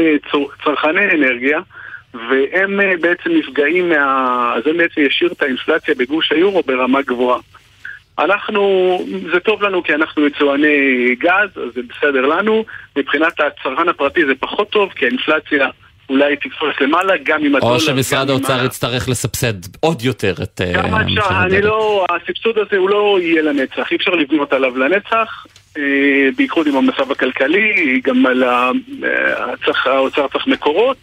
[0.64, 1.60] צרכני אנרגיה
[2.14, 4.56] והם בעצם נפגעים מה...
[4.66, 7.40] זה בעצם ישאיר את האינפלציה בגוש היורו ברמה גבוהה.
[8.20, 9.02] אנחנו,
[9.32, 12.66] זה טוב לנו כי אנחנו יצואני גז, אז זה בסדר לנו.
[12.98, 15.68] מבחינת הצרכן הפרטי זה פחות טוב כי האינפלציה
[16.10, 17.74] אולי תקפוץ למעלה גם עם הדולר.
[17.74, 18.66] או שמשרד האוצר.
[18.66, 23.92] יצטרך לסבסד עוד יותר את כמה אפשר, אני לא, הסבסוד הזה הוא לא יהיה לנצח,
[23.92, 25.46] אי אפשר לבנות עליו לנצח.
[26.36, 28.44] בייחוד עם המצב הכלכלי, גם על
[29.86, 30.98] האוצר צריך מקורות,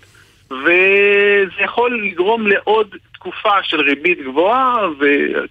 [0.51, 4.77] וזה יכול לגרום לעוד תקופה של ריבית גבוהה,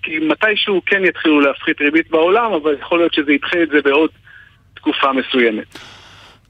[0.04, 4.10] כי מתישהו כן יתחילו להפחית ריבית בעולם, אבל יכול להיות שזה ידחה את זה בעוד
[4.76, 5.80] תקופה מסוימת.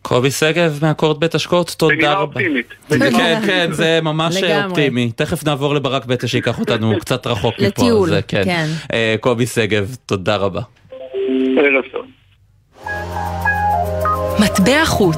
[0.02, 2.26] קובי שגב מאקורד בית השקעות, תודה רבה.
[2.26, 2.74] בנימה אופטימית.
[2.90, 5.12] כן, כן, זה ממש אופטימי.
[5.16, 7.66] תכף נעבור לברק בטה שייקח אותנו קצת רחוק מפה.
[7.66, 8.66] לטיול, כן.
[9.20, 10.62] קובי שגב, תודה רבה.
[11.58, 12.06] ערב טוב.
[14.40, 15.18] מטבע חוץ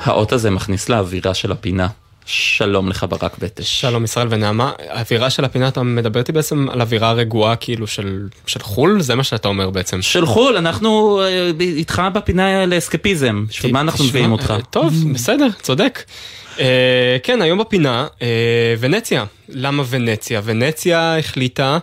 [0.00, 1.88] האות הזה מכניס לאווירה של הפינה.
[2.26, 3.80] שלום לך ברק בטש.
[3.80, 4.72] שלום ישראל ונעמה.
[4.88, 9.00] האווירה של הפינה, אתה מדבר איתי בעצם על אווירה רגועה כאילו של, של חו"ל?
[9.00, 10.02] זה מה שאתה אומר בעצם.
[10.02, 13.44] של חו"ל, אנחנו אה, איתך בפינה לאסקפיזם.
[13.48, 14.50] בשביל מה אנחנו מביאים אותך?
[14.50, 16.02] אה, טוב, בסדר, צודק.
[16.60, 19.24] אה, כן, היום בפינה, אה, ונציה.
[19.48, 20.40] למה ונציה?
[20.44, 21.78] ונציה החליטה...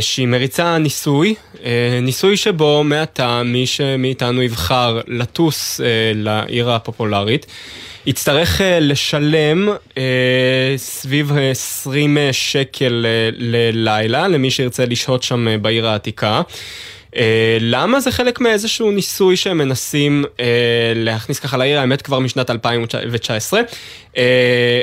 [0.00, 1.34] שהיא מריצה ניסוי,
[2.02, 5.80] ניסוי שבו מעתה מי שמאיתנו יבחר לטוס
[6.14, 7.46] לעיר הפופולרית,
[8.06, 9.68] יצטרך לשלם
[10.76, 13.06] סביב 20 שקל
[13.38, 16.42] ללילה למי שירצה לשהות שם בעיר העתיקה.
[17.12, 17.18] Uh,
[17.60, 20.40] למה זה חלק מאיזשהו ניסוי שהם מנסים uh,
[20.94, 23.60] להכניס ככה לעיר, האמת כבר משנת 2019,
[24.14, 24.18] uh,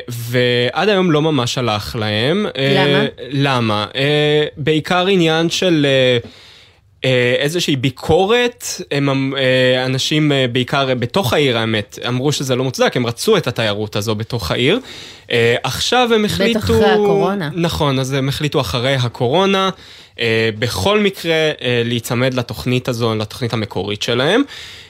[0.10, 2.46] ועד היום לא ממש הלך להם.
[2.76, 3.06] למה?
[3.30, 3.86] למה?
[4.58, 5.88] בעיקר עניין של...
[7.40, 9.34] איזושהי ביקורת, הם
[9.86, 14.52] אנשים בעיקר בתוך העיר האמת, אמרו שזה לא מוצדק, הם רצו את התיירות הזו בתוך
[14.52, 14.80] העיר.
[15.64, 16.60] עכשיו הם החליטו...
[16.60, 17.50] בטח אחרי הקורונה.
[17.54, 19.70] נכון, אז הם החליטו אחרי הקורונה.
[20.16, 20.20] Uh,
[20.59, 24.41] בכל מקרה uh, להיצמד לתוכנית הזו, לתוכנית המקורית שלהם.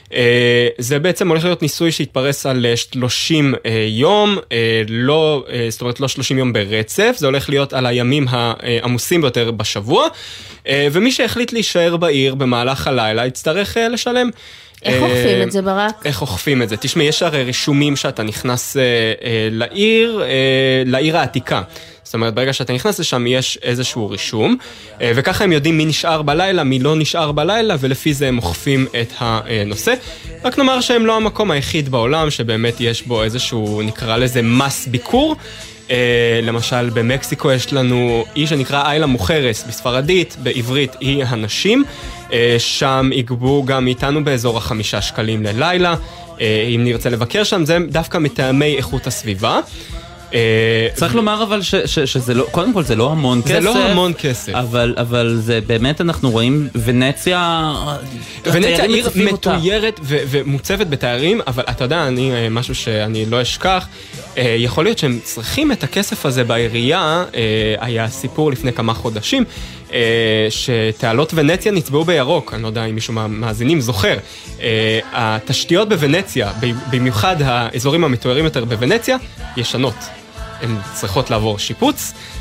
[0.04, 0.12] Uh,
[0.78, 4.38] זה בעצם הולך להיות ניסוי שיתפרס על 30 uh, יום,
[4.88, 10.08] לא, זאת אומרת לא 30 יום ברצף, זה הולך להיות על הימים העמוסים ביותר בשבוע,
[10.70, 14.30] ומי שהחליט להישאר בעיר במהלך הלילה יצטרך לשלם.
[14.82, 16.06] איך אוכפים את זה ברק?
[16.06, 16.76] איך אוכפים את זה?
[16.76, 21.62] תשמעי, יש הרי רישומים שאתה נכנס uh, uh, לעיר, uh, לעיר העתיקה.
[22.02, 24.56] זאת אומרת, ברגע שאתה נכנס לשם יש איזשהו רישום,
[25.00, 29.12] וככה הם יודעים מי נשאר בלילה, מי לא נשאר בלילה, ולפי זה הם אוכפים את
[29.18, 29.94] הנושא.
[30.44, 35.36] רק נאמר שהם לא המקום היחיד בעולם שבאמת יש בו איזשהו, נקרא לזה, מס ביקור.
[36.42, 41.84] למשל, במקסיקו יש לנו אי שנקרא איילה מוכרס, בספרדית, בעברית אי הנשים.
[42.58, 45.94] שם יגבו גם איתנו באזור החמישה שקלים ללילה.
[46.40, 49.60] אם נרצה לבקר שם, זה דווקא מטעמי איכות הסביבה.
[50.34, 53.60] אה, צריך לומר אבל ש, ש, שזה לא, קודם כל זה לא המון זה כסף.
[53.64, 54.54] לא המון כסף.
[54.54, 57.72] אבל, אבל זה באמת, אנחנו רואים ונציה,
[58.44, 59.08] ונציה עיר.
[59.16, 63.88] מתוירת ו- ומוצבת בתיירים, אבל אתה יודע, אני, אה, משהו שאני לא אשכח,
[64.38, 67.24] אה, יכול להיות שהם צריכים את הכסף הזה בעירייה,
[67.78, 69.44] היה סיפור לפני כמה חודשים,
[70.50, 74.16] שתעלות ונציה נצבעו בירוק, אני לא יודע אם מישהו מהמאזינים זוכר.
[74.60, 76.52] אה, התשתיות בוונציה,
[76.90, 79.16] במיוחד האזורים המתוארים יותר בוונציה,
[79.56, 79.94] ישנות.
[80.60, 82.35] הן צריכות לעבור שיפוץ, אה,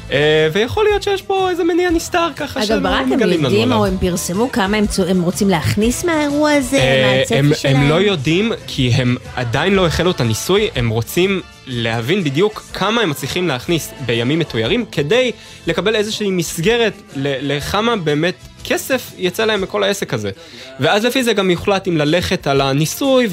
[0.54, 3.64] ויכול להיות שיש פה איזה מניע נסתר ככה אגב, שלא ברק, הם מגלים לנו יודעים
[3.64, 3.78] עליו.
[3.78, 7.76] או הם פרסמו כמה הם צו- הם רוצים להכניס מהאירוע הזה, אה, הצפי הם, שלהם?
[7.76, 13.02] הם לא יודעים, כי הם עדיין לא החלו את הניסוי, הם רוצים להבין בדיוק כמה
[13.02, 15.32] הם מצליחים להכניס בימים מתוירים, כדי
[15.68, 20.32] לקבל איזושהי מסגרת לכמה באמת כסף יצא להם מכל העסק הזה.
[20.80, 23.28] ואז לפי זה גם יוחלט אם ללכת על הניסוי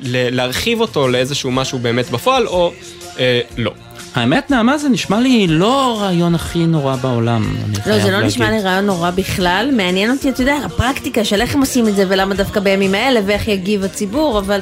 [0.00, 2.72] ולהרחיב אותו לאיזשהו משהו באמת בפועל, או
[3.18, 3.72] אה, לא.
[4.18, 7.56] האמת, נעמה, זה נשמע לי לא הרעיון הכי נורא בעולם.
[7.86, 8.26] לא, זה לא להגיד.
[8.26, 9.70] נשמע לי רעיון נורא בכלל.
[9.76, 13.20] מעניין אותי, אתה יודע, הפרקטיקה של איך הם עושים את זה ולמה דווקא בימים האלה
[13.26, 14.60] ואיך יגיב הציבור, אבל...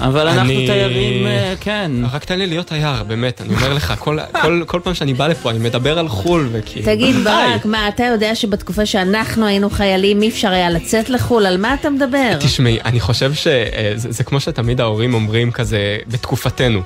[0.00, 1.90] אבל אנחנו אני- תיירים, אה, כן.
[2.12, 5.26] רק תן לי להיות תייר, באמת, אני אומר לך, כל, כל, כל פעם שאני בא
[5.26, 6.86] לפה אני מדבר על חו"ל וכאילו...
[6.86, 7.16] תגיד.
[7.24, 11.46] ברק, מה, אתה יודע שבתקופה שאנחנו היינו חיילים אי אפשר היה לצאת לחו"ל?
[11.46, 12.36] על מה אתה מדבר?
[12.40, 13.52] תשמעי, אני חושב שזה
[13.96, 16.80] זה כמו שתמיד ההורים אומרים כזה, בתקופתנו.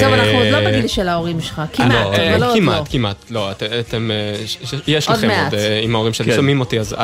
[0.00, 1.62] טוב, אנחנו עוד לא אה, בגיל של ההורים שלך.
[1.72, 2.60] כמעט, לא, אה, אבל לא עוד לא.
[2.60, 4.34] כמעט, כמעט, לא, את- אתם, אה,
[4.86, 5.30] יש לכם.
[5.30, 6.36] עוד אה, עם ההורים שלי כן.
[6.36, 6.94] שומעים אותי, אז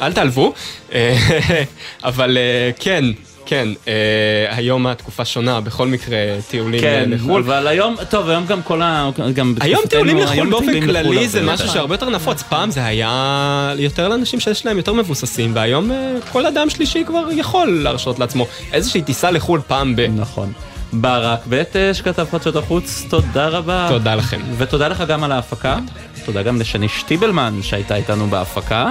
[0.00, 0.52] אל- תעלבו.
[0.92, 1.16] אה,
[2.04, 3.04] אבל אה, כן,
[3.46, 3.92] כן, אה,
[4.56, 6.16] היום התקופה שונה, בכל מקרה
[6.48, 7.42] טיולים אה, כן, לחו"ל.
[7.42, 9.10] אבל היום, טוב, היום גם כל ה...
[9.34, 11.74] גם היום טיולים לחו"ל היום באופן טיולים לחו"ל כללי זה משהו יותר.
[11.78, 12.42] שהרבה יותר נפוץ.
[12.42, 15.96] פעם זה היה יותר לאנשים שיש להם יותר מבוססים, והיום אה,
[16.32, 20.00] כל אדם שלישי כבר יכול להרשות לעצמו איזושהי טיסה לחו"ל פעם ב...
[20.16, 20.52] נכון.
[20.92, 23.86] ברק בית שכתב חדשות החוץ, תודה רבה.
[23.88, 24.40] תודה לכם.
[24.58, 25.78] ותודה לך גם על ההפקה.
[26.24, 28.90] תודה גם לשני שטיבלמן שהייתה איתנו בהפקה.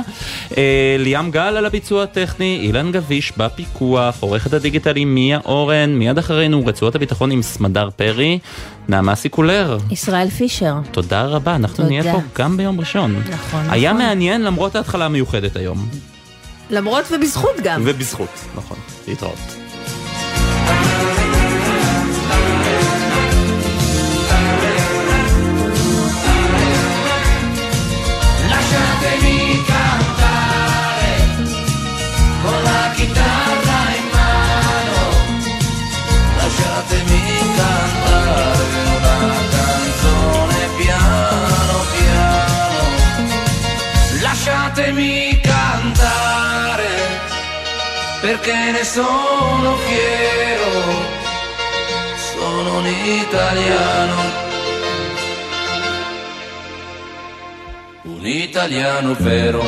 [0.58, 6.18] אה, ליאם גל על הביצוע הטכני, אילן גביש בפיקוח, עורכת הדיגיטל עם מיה אורן, מיד
[6.18, 8.39] אחרינו רצועות הביטחון עם סמדר פרי,
[8.88, 9.78] נעמה סיקולר.
[9.91, 10.76] ישראל פישר.
[10.91, 11.89] תודה רבה, אנחנו תודה.
[11.89, 13.22] נהיה פה גם ביום ראשון.
[13.30, 14.06] נכון, היה נכון.
[14.06, 15.88] מעניין למרות ההתחלה המיוחדת היום.
[16.70, 17.82] למרות ובזכות גם.
[17.86, 18.78] ובזכות, נכון.
[19.08, 19.68] להתראות.
[48.40, 50.72] Perché ne sono fiero.
[52.32, 54.48] Sono un italiano.
[58.04, 59.64] un italiano vero.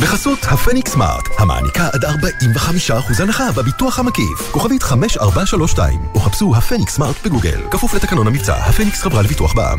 [0.00, 4.50] בחסות הפניקס סמארט, המעניקה עד 45% הנחה בביטוח המקיף.
[4.50, 7.60] כוכבית 5432, או חפשו הפניקס סמארט בגוגל.
[7.70, 9.78] כפוף לתקנון המבצע, הפניקס חברה לביטוח בע"מ.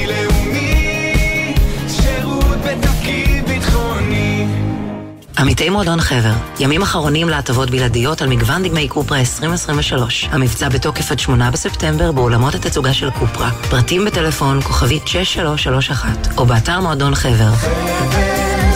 [5.37, 10.29] עמיתי מועדון חבר, ימים אחרונים להטבות בלעדיות על מגוון דגמי קופרה 2023.
[10.31, 13.51] המבצע בתוקף עד 8 בספטמבר באולמות התצוגה של קופרה.
[13.69, 17.49] פרטים בטלפון כוכבית 6331 או באתר מועדון חבר.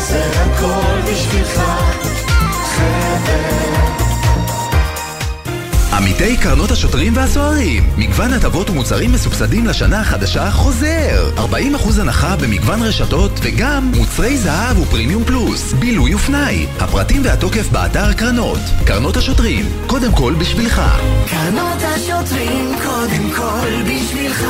[0.07, 1.61] זה הכל בשבילך,
[5.97, 11.31] עמיתי קרנות השוטרים והסוהרים, מגוון הטבות ומוצרים מסובסדים לשנה החדשה חוזר.
[11.37, 16.65] 40% הנחה במגוון רשתות וגם מוצרי זהב ופרימיום פלוס, בילוי ופנאי.
[16.79, 18.59] הפרטים והתוקף באתר קרנות.
[18.85, 20.81] קרנות השוטרים, קודם כל בשבילך.
[21.29, 24.45] קרנות השוטרים קודם כל בשבילך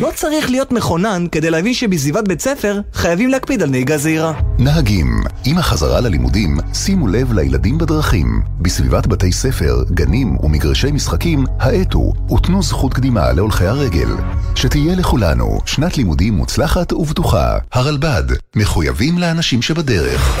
[0.00, 4.32] לא צריך להיות מכונן כדי להבין שבסביבת בית ספר חייבים להקפיד על נהיגה זהירה.
[4.58, 8.42] נהגים, עם החזרה ללימודים, שימו לב לילדים בדרכים.
[8.60, 14.08] בסביבת בתי ספר, גנים ומגרשי משחקים, האטו ותנו זכות קדימה להולכי הרגל.
[14.54, 17.58] שתהיה לכולנו שנת לימודים מוצלחת ובטוחה.
[17.72, 18.24] הרלב"ד,
[18.56, 20.40] מחויבים לאנשים שבדרך.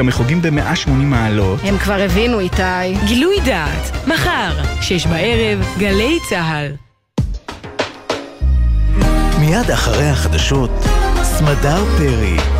[0.00, 1.60] כשהמחוגים ב-180 מעלות...
[1.64, 2.94] הם כבר הבינו, איתי.
[3.04, 6.72] גילוי דעת, מחר, שש בערב, גלי צה"ל.
[9.40, 10.70] מיד אחרי החדשות,
[11.22, 12.50] סמדר פרי.